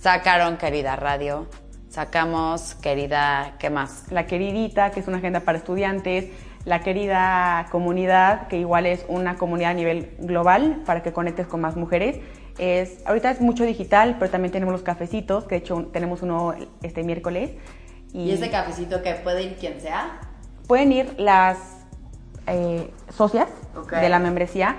sacaron 0.00 0.56
querida 0.56 0.96
radio, 0.96 1.48
sacamos 1.90 2.74
querida, 2.76 3.54
¿qué 3.58 3.70
más? 3.70 4.10
La 4.10 4.26
queridita, 4.26 4.90
que 4.90 5.00
es 5.00 5.08
una 5.08 5.18
agenda 5.18 5.40
para 5.40 5.58
estudiantes, 5.58 6.30
la 6.64 6.80
querida 6.80 7.66
comunidad, 7.70 8.46
que 8.46 8.58
igual 8.58 8.86
es 8.86 9.04
una 9.08 9.36
comunidad 9.36 9.72
a 9.72 9.74
nivel 9.74 10.14
global 10.18 10.82
para 10.86 11.02
que 11.02 11.12
conectes 11.12 11.46
con 11.46 11.60
más 11.60 11.76
mujeres. 11.76 12.18
Es, 12.58 12.98
ahorita 13.06 13.30
es 13.30 13.40
mucho 13.40 13.64
digital, 13.64 14.16
pero 14.18 14.30
también 14.30 14.52
tenemos 14.52 14.72
los 14.72 14.82
cafecitos, 14.82 15.44
que 15.44 15.56
de 15.56 15.60
hecho 15.60 15.86
tenemos 15.92 16.22
uno 16.22 16.54
este 16.82 17.02
miércoles. 17.02 17.52
¿Y, 18.12 18.30
ese 18.30 18.50
cafecito 18.50 19.02
que 19.02 19.14
puede 19.14 19.42
ir 19.42 19.56
quien 19.56 19.80
sea? 19.80 20.20
Pueden 20.68 20.92
ir 20.92 21.14
las 21.18 21.58
eh, 22.46 22.90
socias 23.10 23.48
de 23.90 24.08
la 24.08 24.18
membresía 24.18 24.76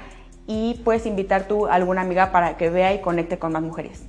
y 0.47 0.75
puedes 0.85 1.05
invitar 1.05 1.47
tú 1.47 1.67
a 1.67 1.73
alguna 1.73 2.01
amiga 2.01 2.31
para 2.31 2.57
que 2.57 2.69
vea 2.69 2.93
y 2.93 3.01
conecte 3.01 3.39
con 3.39 3.51
más 3.51 3.63
mujeres. 3.63 4.03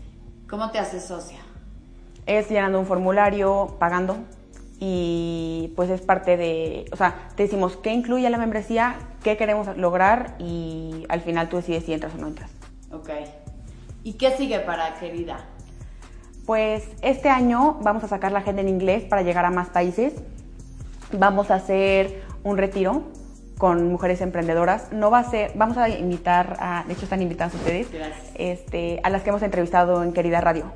¿Cómo 0.48 0.70
te 0.70 0.78
haces 0.78 1.04
socia? 1.04 1.38
Es 2.26 2.48
llenando 2.48 2.78
un 2.78 2.86
formulario, 2.86 3.76
pagando 3.78 4.18
y 4.86 5.72
pues 5.76 5.88
es 5.88 6.02
parte 6.02 6.36
de, 6.36 6.84
o 6.92 6.96
sea, 6.96 7.28
te 7.36 7.44
decimos 7.44 7.78
qué 7.78 7.90
incluye 7.90 8.28
la 8.28 8.36
membresía, 8.36 8.96
qué 9.22 9.38
queremos 9.38 9.74
lograr 9.78 10.36
y 10.38 11.06
al 11.08 11.22
final 11.22 11.48
tú 11.48 11.56
decides 11.56 11.84
si 11.84 11.94
entras 11.94 12.14
o 12.14 12.18
no 12.18 12.26
entras. 12.26 12.50
Ok. 12.92 13.08
¿Y 14.02 14.12
qué 14.14 14.36
sigue 14.36 14.60
para 14.60 14.94
querida? 14.96 15.46
Pues 16.44 16.86
este 17.00 17.30
año 17.30 17.78
vamos 17.80 18.04
a 18.04 18.08
sacar 18.08 18.30
la 18.30 18.40
agenda 18.40 18.60
en 18.60 18.68
inglés 18.68 19.04
para 19.04 19.22
llegar 19.22 19.46
a 19.46 19.50
más 19.50 19.70
países. 19.70 20.12
Vamos 21.12 21.50
a 21.50 21.54
hacer 21.54 22.22
un 22.42 22.58
retiro 22.58 23.04
con 23.58 23.88
mujeres 23.88 24.20
emprendedoras. 24.20 24.92
No 24.92 25.10
va 25.10 25.20
a 25.20 25.30
ser, 25.30 25.52
vamos 25.54 25.76
a 25.76 25.88
invitar 25.88 26.56
a, 26.58 26.84
de 26.86 26.92
hecho 26.92 27.04
están 27.04 27.22
invitadas 27.22 27.54
ustedes, 27.54 27.88
este, 28.34 29.00
a 29.02 29.10
las 29.10 29.22
que 29.22 29.30
hemos 29.30 29.42
entrevistado 29.42 30.02
en 30.02 30.12
Querida 30.12 30.40
Radio, 30.40 30.72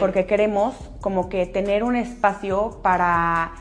porque 0.00 0.26
queremos 0.26 0.74
como 1.00 1.28
que 1.28 1.46
tener 1.46 1.84
un 1.84 1.96
espacio 1.96 2.80
para 2.82 3.52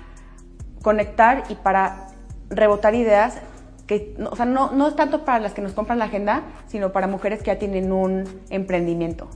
conectar 0.82 1.44
y 1.50 1.56
para 1.56 2.08
rebotar 2.50 2.96
ideas 2.96 3.40
que, 3.88 4.16
o 4.32 4.36
sea, 4.36 4.46
no, 4.46 4.72
no 4.72 4.88
es 4.88 4.96
tanto 4.96 5.26
para 5.26 5.40
las 5.40 5.54
que 5.54 5.62
nos 5.62 5.74
compran 5.74 6.00
la 6.00 6.06
agenda, 6.06 6.42
sino 6.68 6.92
para 6.92 7.06
mujeres 7.08 7.40
que 7.40 7.48
ya 7.48 7.60
tienen 7.60 7.92
un 7.92 8.24
emprendimiento. 8.50 9.30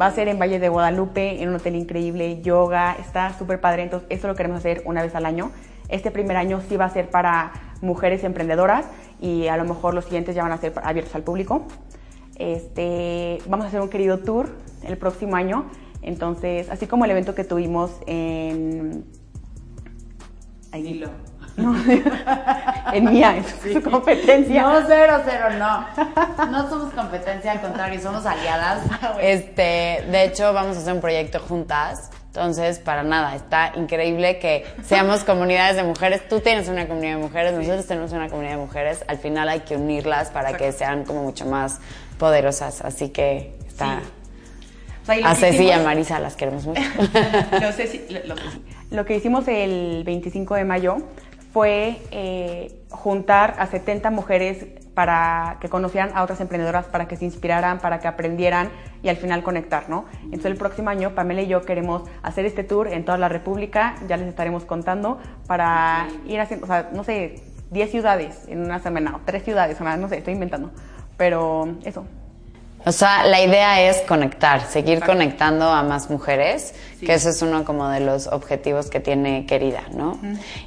Va 0.00 0.06
a 0.06 0.10
ser 0.10 0.26
en 0.26 0.38
Valle 0.38 0.58
de 0.58 0.68
Guadalupe, 0.68 1.40
en 1.40 1.48
un 1.48 1.56
hotel 1.56 1.76
increíble, 1.76 2.42
yoga, 2.42 2.96
está 2.98 3.32
súper 3.38 3.60
padre, 3.60 3.84
entonces 3.84 4.08
eso 4.10 4.26
lo 4.26 4.34
queremos 4.34 4.58
hacer 4.58 4.82
una 4.84 5.02
vez 5.02 5.14
al 5.14 5.26
año. 5.26 5.52
Este 5.88 6.10
primer 6.10 6.36
año 6.36 6.60
sí 6.68 6.76
va 6.76 6.86
a 6.86 6.90
ser 6.90 7.08
para 7.08 7.52
mujeres 7.80 8.24
emprendedoras 8.24 8.86
y 9.20 9.48
a 9.48 9.56
lo 9.56 9.64
mejor 9.64 9.94
los 9.94 10.04
siguientes 10.04 10.34
ya 10.34 10.42
van 10.42 10.52
a 10.52 10.58
ser 10.58 10.72
abiertos 10.82 11.14
al 11.14 11.22
público. 11.22 11.66
Este, 12.36 13.38
vamos 13.48 13.64
a 13.64 13.68
hacer 13.68 13.80
un 13.80 13.88
querido 13.88 14.18
tour 14.18 14.48
el 14.82 14.96
próximo 14.96 15.36
año. 15.36 15.66
Entonces, 16.02 16.70
así 16.70 16.86
como 16.86 17.04
el 17.04 17.10
evento 17.10 17.34
que 17.34 17.44
tuvimos 17.44 17.90
en... 18.06 19.04
Ahí. 20.70 21.04
No, 21.56 21.74
en 22.92 23.10
mía, 23.10 23.36
es 23.36 23.72
su 23.72 23.82
competencia. 23.82 24.62
No, 24.62 24.80
cero, 24.86 25.20
cero, 25.24 25.46
no. 25.58 26.46
No 26.52 26.68
somos 26.68 26.94
competencia, 26.94 27.50
al 27.50 27.60
contrario, 27.60 28.00
somos 28.00 28.24
aliadas. 28.24 28.84
Ah, 29.02 29.16
este, 29.20 30.04
de 30.08 30.24
hecho, 30.24 30.52
vamos 30.52 30.76
a 30.76 30.80
hacer 30.80 30.94
un 30.94 31.00
proyecto 31.00 31.40
juntas 31.40 32.10
entonces, 32.28 32.78
para 32.78 33.02
nada, 33.02 33.34
está 33.34 33.72
increíble 33.74 34.38
que 34.38 34.64
seamos 34.84 35.24
comunidades 35.24 35.76
de 35.76 35.82
mujeres. 35.82 36.28
Tú 36.28 36.40
tienes 36.40 36.68
una 36.68 36.86
comunidad 36.86 37.16
de 37.16 37.22
mujeres, 37.22 37.54
nosotros 37.54 37.86
tenemos 37.86 38.12
una 38.12 38.28
comunidad 38.28 38.52
de 38.52 38.58
mujeres. 38.58 39.04
Al 39.08 39.18
final 39.18 39.48
hay 39.48 39.60
que 39.60 39.76
unirlas 39.76 40.30
para 40.30 40.56
que 40.56 40.70
sean 40.72 41.04
como 41.04 41.22
mucho 41.22 41.46
más 41.46 41.80
poderosas. 42.18 42.82
Así 42.82 43.08
que 43.08 43.54
está... 43.66 44.02
a 45.24 45.34
Ceci 45.34 45.64
y 45.64 45.70
a 45.72 45.82
Marisa 45.82 46.20
las 46.20 46.36
queremos 46.36 46.66
mucho. 46.66 46.80
lo, 48.26 48.34
lo 48.90 49.04
que 49.06 49.16
hicimos 49.16 49.48
el 49.48 50.04
25 50.04 50.54
de 50.54 50.64
mayo 50.64 50.98
fue 51.52 51.96
eh, 52.10 52.72
juntar 52.90 53.56
a 53.58 53.66
70 53.66 54.10
mujeres 54.10 54.66
para 54.98 55.58
que 55.60 55.68
conocieran 55.68 56.10
a 56.16 56.24
otras 56.24 56.40
emprendedoras, 56.40 56.86
para 56.86 57.06
que 57.06 57.16
se 57.16 57.24
inspiraran, 57.24 57.78
para 57.78 58.00
que 58.00 58.08
aprendieran 58.08 58.68
y 59.00 59.08
al 59.08 59.16
final 59.16 59.44
conectar, 59.44 59.88
¿no? 59.88 60.06
Entonces 60.24 60.46
el 60.46 60.56
próximo 60.56 60.90
año 60.90 61.14
Pamela 61.14 61.40
y 61.42 61.46
yo 61.46 61.62
queremos 61.62 62.02
hacer 62.24 62.46
este 62.46 62.64
tour 62.64 62.88
en 62.88 63.04
toda 63.04 63.16
la 63.16 63.28
República, 63.28 63.94
ya 64.08 64.16
les 64.16 64.26
estaremos 64.26 64.64
contando, 64.64 65.20
para 65.46 66.08
ir 66.26 66.40
haciendo, 66.40 66.64
o 66.64 66.66
sea, 66.66 66.90
no 66.92 67.04
sé, 67.04 67.40
10 67.70 67.92
ciudades 67.92 68.40
en 68.48 68.64
una 68.64 68.80
semana, 68.80 69.14
o 69.14 69.20
3 69.24 69.44
ciudades, 69.44 69.80
no 69.80 70.08
sé, 70.08 70.18
estoy 70.18 70.34
inventando, 70.34 70.72
pero 71.16 71.76
eso. 71.84 72.04
O 72.84 72.90
sea, 72.90 73.22
la 73.22 73.40
idea 73.40 73.80
es 73.80 74.00
conectar, 74.00 74.62
seguir 74.62 74.98
conectando 74.98 75.68
a 75.68 75.84
más 75.84 76.10
mujeres, 76.10 76.74
que 76.98 77.14
eso 77.14 77.28
es 77.28 77.40
uno 77.40 77.64
como 77.64 77.88
de 77.88 78.00
los 78.00 78.26
objetivos 78.26 78.90
que 78.90 78.98
tiene 78.98 79.46
Querida, 79.46 79.82
¿no? 79.94 80.18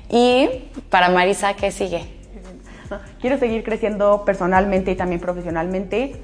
Y 0.07 0.69
para 0.89 1.09
Marisa, 1.09 1.53
¿qué 1.55 1.69
sigue? 1.69 2.20
Quiero 3.19 3.37
seguir 3.37 3.63
creciendo 3.63 4.23
personalmente 4.25 4.91
y 4.91 4.95
también 4.95 5.21
profesionalmente. 5.21 6.15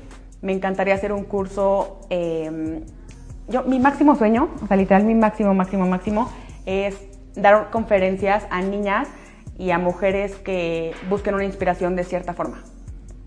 Me 0.42 0.54
encantaría 0.54 0.94
hacer 0.94 1.14
un 1.14 1.24
curso 1.24 2.02
em, 2.10 2.82
yo, 3.50 3.64
mi 3.64 3.80
máximo 3.80 4.16
sueño, 4.16 4.50
o 4.62 4.68
sea, 4.68 4.76
literal, 4.76 5.06
mi 5.06 5.16
máximo, 5.16 5.54
máximo, 5.54 5.88
máximo, 5.88 6.30
es 6.66 6.98
dar 7.36 7.70
conferencias 7.70 8.46
a 8.50 8.62
niñas 8.62 9.08
y 9.58 9.72
a 9.72 9.80
mujeres 9.80 10.36
que 10.36 10.94
busquen 11.10 11.34
una 11.34 11.46
inspiración 11.46 11.96
de 11.96 12.04
cierta 12.04 12.34
forma, 12.34 12.64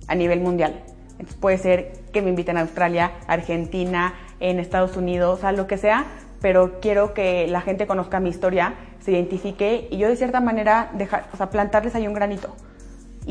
a 0.08 0.14
nivel 0.14 0.40
mundial. 0.40 0.82
Entonces 1.12 1.36
puede 1.36 1.58
ser 1.58 1.92
que 2.12 2.20
me 2.22 2.28
inviten 2.28 2.58
a 2.58 2.60
Australia, 2.60 3.12
Argentina, 3.26 4.14
en 4.40 4.58
Estados 4.58 4.96
Unidos, 4.96 5.42
a 5.42 5.52
lo 5.52 5.66
que 5.66 5.78
sea, 5.78 6.04
pero 6.40 6.80
quiero 6.80 7.14
que 7.14 7.46
la 7.46 7.60
gente 7.62 7.86
conozca 7.86 8.20
mi 8.20 8.28
historia, 8.28 8.74
se 9.00 9.12
identifique 9.12 9.88
y 9.90 9.96
yo 9.96 10.08
de 10.08 10.16
cierta 10.16 10.40
manera 10.40 10.90
dejar, 10.94 11.28
o 11.32 11.36
sea, 11.36 11.48
plantarles 11.50 11.94
ahí 11.94 12.06
un 12.06 12.14
granito 12.14 12.54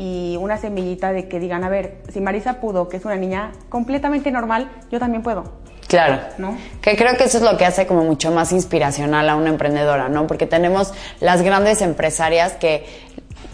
y 0.00 0.38
una 0.40 0.56
semillita 0.56 1.12
de 1.12 1.28
que 1.28 1.38
digan, 1.38 1.62
a 1.62 1.68
ver, 1.68 1.98
si 2.10 2.22
Marisa 2.22 2.58
pudo, 2.58 2.88
que 2.88 2.96
es 2.96 3.04
una 3.04 3.16
niña 3.16 3.52
completamente 3.68 4.30
normal, 4.30 4.70
yo 4.90 4.98
también 4.98 5.22
puedo. 5.22 5.60
Claro. 5.88 6.20
¿no? 6.38 6.56
Que 6.80 6.96
creo 6.96 7.18
que 7.18 7.24
eso 7.24 7.36
es 7.36 7.42
lo 7.42 7.58
que 7.58 7.66
hace 7.66 7.86
como 7.86 8.04
mucho 8.04 8.30
más 8.30 8.50
inspiracional 8.50 9.28
a 9.28 9.36
una 9.36 9.50
emprendedora, 9.50 10.08
¿no? 10.08 10.26
Porque 10.26 10.46
tenemos 10.46 10.94
las 11.20 11.42
grandes 11.42 11.82
empresarias 11.82 12.54
que 12.54 12.86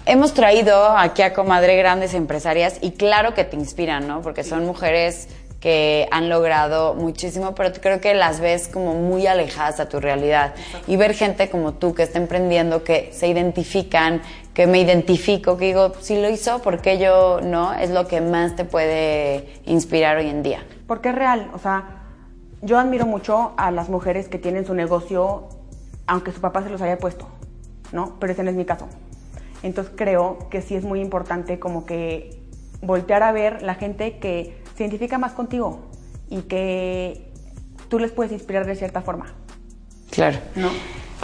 hemos 0.05 0.35
traído 0.35 0.97
aquí 0.97 1.23
a 1.23 1.33
Comadre 1.33 1.77
grandes 1.77 2.15
empresarias 2.15 2.79
y 2.81 2.93
claro 2.93 3.35
que 3.35 3.43
te 3.43 3.57
inspiran, 3.57 4.07
¿no? 4.07 4.23
Porque 4.23 4.45
son 4.45 4.67
mujeres 4.67 5.29
que 5.59 6.07
han 6.13 6.29
logrado 6.29 6.95
muchísimo, 6.95 7.57
pero 7.57 7.73
creo 7.73 8.01
que 8.01 8.15
las 8.15 8.39
ves 8.39 8.69
como 8.69 8.95
muy 8.95 9.27
alejadas 9.27 9.81
a 9.81 9.89
tu 9.89 9.99
realidad. 9.99 10.55
Y 10.87 10.97
ver 10.97 11.13
gente 11.15 11.51
como 11.51 11.73
tú 11.73 11.93
que 11.93 12.05
está 12.05 12.19
emprendiendo, 12.19 12.85
que 12.85 13.11
se 13.13 13.27
identifican, 13.27 14.23
que 14.57 14.67
me 14.67 14.81
identifico, 14.81 15.59
que 15.59 15.67
digo, 15.67 15.93
si 16.01 16.19
lo 16.19 16.31
hizo, 16.31 16.63
¿por 16.63 16.81
qué 16.81 16.97
yo 16.97 17.43
no? 17.43 17.75
Es 17.75 17.91
lo 17.91 18.09
que 18.09 18.23
más 18.23 18.57
te 18.57 18.65
puede 18.65 19.61
inspirar 19.67 20.17
hoy 20.17 20.31
en 20.31 20.43
día. 20.43 20.65
Porque 20.87 21.11
es 21.11 21.15
real, 21.15 21.51
o 21.53 21.59
sea, 21.59 22.05
yo 22.63 22.79
admiro 22.79 23.05
mucho 23.05 23.53
a 23.59 23.71
las 23.71 23.91
mujeres 23.91 24.31
que 24.31 24.39
tienen 24.39 24.65
su 24.65 24.73
negocio, 24.73 25.51
aunque 26.07 26.33
su 26.33 26.41
papá 26.41 26.63
se 26.63 26.71
los 26.71 26.81
haya 26.81 26.97
puesto, 26.97 27.29
¿no? 27.93 28.17
Pero 28.19 28.33
ese 28.33 28.45
no 28.45 28.49
es 28.49 28.57
mi 28.57 28.65
caso. 28.65 28.89
Entonces 29.63 29.93
creo 29.95 30.49
que 30.49 30.63
sí 30.63 30.75
es 30.75 30.85
muy 30.85 31.03
importante 31.03 31.59
como 31.59 31.85
que 31.85 32.41
voltear 32.81 33.25
a 33.25 33.33
ver 33.33 33.61
la 33.61 33.75
gente 33.75 34.17
que 34.21 34.63
se 34.75 34.85
identifica 34.85 35.19
más 35.19 35.33
contigo 35.33 35.81
y 36.31 36.41
que 36.43 37.31
tú 37.91 37.99
les 37.99 38.11
puedes 38.11 38.33
inspirar 38.33 38.65
de 38.65 38.75
cierta 38.75 39.03
forma. 39.03 39.35
Claro. 40.11 40.39
¿No? 40.55 40.71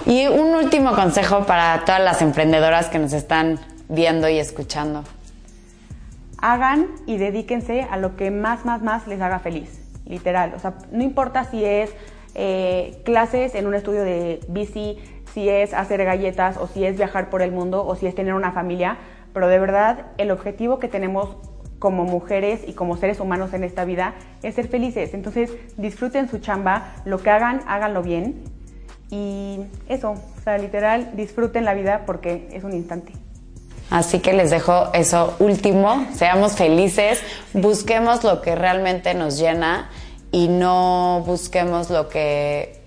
Y 0.06 0.26
un 0.26 0.54
último 0.54 0.94
consejo 0.94 1.44
para 1.46 1.84
todas 1.84 2.00
las 2.00 2.22
emprendedoras 2.22 2.88
que 2.88 2.98
nos 2.98 3.12
están 3.12 3.58
viendo 3.88 4.28
y 4.28 4.38
escuchando. 4.38 5.04
Hagan 6.38 6.88
y 7.06 7.18
dedíquense 7.18 7.86
a 7.88 7.96
lo 7.96 8.16
que 8.16 8.30
más, 8.30 8.64
más, 8.64 8.82
más 8.82 9.06
les 9.06 9.20
haga 9.20 9.38
feliz, 9.38 9.80
literal. 10.06 10.54
O 10.56 10.58
sea, 10.58 10.74
no 10.90 11.02
importa 11.02 11.44
si 11.44 11.64
es 11.64 11.90
eh, 12.34 13.00
clases 13.04 13.54
en 13.54 13.66
un 13.66 13.74
estudio 13.74 14.02
de 14.02 14.40
bici, 14.48 14.98
si 15.32 15.48
es 15.48 15.74
hacer 15.74 16.04
galletas 16.04 16.56
o 16.56 16.66
si 16.66 16.84
es 16.84 16.96
viajar 16.96 17.30
por 17.30 17.42
el 17.42 17.52
mundo 17.52 17.86
o 17.86 17.94
si 17.94 18.06
es 18.06 18.14
tener 18.14 18.34
una 18.34 18.52
familia, 18.52 18.96
pero 19.32 19.48
de 19.48 19.58
verdad 19.58 20.06
el 20.18 20.30
objetivo 20.30 20.78
que 20.78 20.88
tenemos 20.88 21.36
como 21.78 22.04
mujeres 22.04 22.62
y 22.66 22.74
como 22.74 22.96
seres 22.96 23.18
humanos 23.18 23.52
en 23.54 23.64
esta 23.64 23.84
vida 23.84 24.14
es 24.42 24.54
ser 24.54 24.68
felices. 24.68 25.14
Entonces 25.14 25.52
disfruten 25.76 26.28
su 26.28 26.38
chamba, 26.38 26.94
lo 27.04 27.18
que 27.18 27.30
hagan, 27.30 27.60
háganlo 27.66 28.02
bien. 28.02 28.44
Y 29.12 29.60
eso, 29.88 30.12
o 30.12 30.42
sea, 30.42 30.56
literal, 30.56 31.10
disfruten 31.14 31.66
la 31.66 31.74
vida 31.74 32.04
porque 32.06 32.48
es 32.50 32.64
un 32.64 32.72
instante. 32.72 33.12
Así 33.90 34.20
que 34.20 34.32
les 34.32 34.50
dejo 34.50 34.90
eso 34.94 35.36
último, 35.38 36.06
seamos 36.14 36.52
felices, 36.54 37.20
busquemos 37.52 38.24
lo 38.24 38.40
que 38.40 38.54
realmente 38.54 39.12
nos 39.12 39.38
llena 39.38 39.90
y 40.30 40.48
no 40.48 41.22
busquemos 41.26 41.90
lo 41.90 42.08
que 42.08 42.80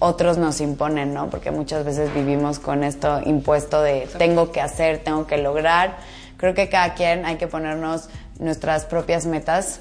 otros 0.00 0.36
nos 0.36 0.60
imponen, 0.60 1.14
¿no? 1.14 1.30
Porque 1.30 1.50
muchas 1.50 1.82
veces 1.86 2.12
vivimos 2.12 2.58
con 2.58 2.84
esto 2.84 3.22
impuesto 3.24 3.80
de 3.80 4.06
tengo 4.18 4.52
que 4.52 4.60
hacer, 4.60 4.98
tengo 4.98 5.26
que 5.26 5.38
lograr. 5.38 5.96
Creo 6.36 6.52
que 6.52 6.68
cada 6.68 6.92
quien 6.92 7.24
hay 7.24 7.36
que 7.36 7.46
ponernos 7.46 8.10
nuestras 8.38 8.84
propias 8.84 9.24
metas. 9.24 9.80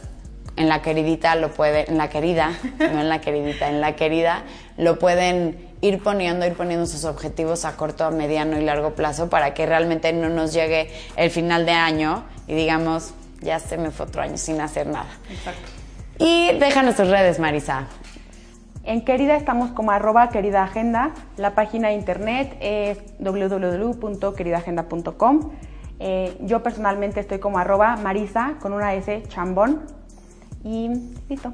En 0.55 0.69
la 0.69 0.81
queridita 0.81 1.35
lo 1.35 1.51
puede, 1.51 1.89
en 1.89 1.97
la 1.97 2.09
querida, 2.09 2.53
no 2.79 3.01
en 3.01 3.09
la 3.09 3.19
queridita, 3.19 3.67
en 3.67 3.81
la 3.81 3.97
querida 3.97 4.43
lo 4.77 4.97
pueden 4.97 5.68
ir 5.81 6.03
poniendo, 6.03 6.45
ir 6.45 6.53
poniendo 6.53 6.85
sus 6.85 7.05
objetivos 7.05 7.65
a 7.65 7.75
corto, 7.75 8.03
a 8.03 8.11
mediano 8.11 8.59
y 8.59 8.63
largo 8.63 8.93
plazo 8.95 9.29
para 9.29 9.53
que 9.53 9.65
realmente 9.65 10.11
no 10.13 10.29
nos 10.29 10.53
llegue 10.53 10.89
el 11.15 11.31
final 11.31 11.65
de 11.65 11.71
año 11.71 12.23
y 12.47 12.53
digamos, 12.53 13.13
ya 13.41 13.59
se 13.59 13.77
me 13.77 13.91
fue 13.91 14.07
otro 14.07 14.21
año 14.21 14.37
sin 14.37 14.61
hacer 14.61 14.87
nada. 14.87 15.09
Exacto. 15.29 15.61
Y 16.19 16.51
déjanos 16.59 16.95
tus 16.95 17.07
redes, 17.07 17.39
Marisa. 17.39 17.87
En 18.83 19.05
Querida 19.05 19.35
estamos 19.35 19.71
como 19.71 19.91
arroba 19.91 20.29
querida 20.29 20.63
agenda. 20.63 21.11
La 21.37 21.53
página 21.53 21.89
de 21.89 21.95
internet 21.95 22.57
es 22.59 22.97
www.queridaagenda.com. 23.19 25.51
Eh, 25.99 26.35
yo 26.41 26.63
personalmente 26.63 27.19
estoy 27.19 27.37
como 27.39 27.59
arroba 27.59 27.97
marisa 27.97 28.55
con 28.61 28.71
una 28.73 28.95
S 28.95 29.21
chambón 29.27 29.81
y 30.63 30.89
listo. 31.29 31.53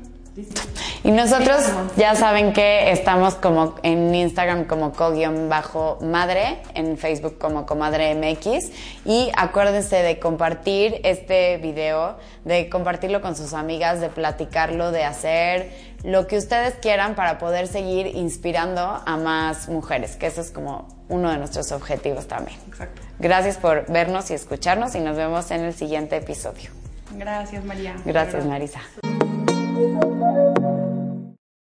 Y 1.06 1.12
nosotros 1.12 1.64
ya 1.98 2.16
saben 2.16 2.52
que 2.52 2.92
estamos 2.92 3.36
como 3.36 3.76
en 3.84 4.16
Instagram 4.16 4.66
como 4.66 4.92
co-madre, 4.92 6.64
en 6.74 6.98
Facebook 6.98 7.38
como 7.38 7.68
comadre 7.68 8.16
MX 8.16 8.72
y 9.06 9.32
acuérdense 9.38 9.98
de 9.98 10.18
compartir 10.18 11.02
este 11.04 11.58
video, 11.58 12.18
de 12.44 12.70
compartirlo 12.70 13.22
con 13.22 13.36
sus 13.36 13.54
amigas, 13.54 14.02
de 14.02 14.10
platicarlo, 14.10 14.90
de 14.90 15.04
hacer 15.04 15.70
lo 16.04 16.26
que 16.26 16.40
ustedes 16.40 16.74
quieran 16.82 17.14
para 17.14 17.38
poder 17.38 17.68
seguir 17.68 18.08
inspirando 18.08 18.82
a 18.82 19.16
más 19.16 19.70
mujeres, 19.70 20.16
que 20.16 20.26
eso 20.26 20.42
es 20.42 20.50
como 20.50 20.88
uno 21.08 21.30
de 21.30 21.38
nuestros 21.38 21.72
objetivos 21.72 22.28
también. 22.28 22.58
Exacto. 22.68 23.04
Gracias 23.20 23.58
por 23.58 23.86
vernos 23.92 24.32
y 24.32 24.34
escucharnos 24.34 24.96
y 24.96 25.02
nos 25.02 25.16
vemos 25.16 25.52
en 25.52 25.66
el 25.66 25.76
siguiente 25.76 26.16
episodio. 26.16 26.72
Gracias, 27.12 27.64
María. 27.64 27.96
Gracias, 28.06 28.44
Marisa. 28.44 28.82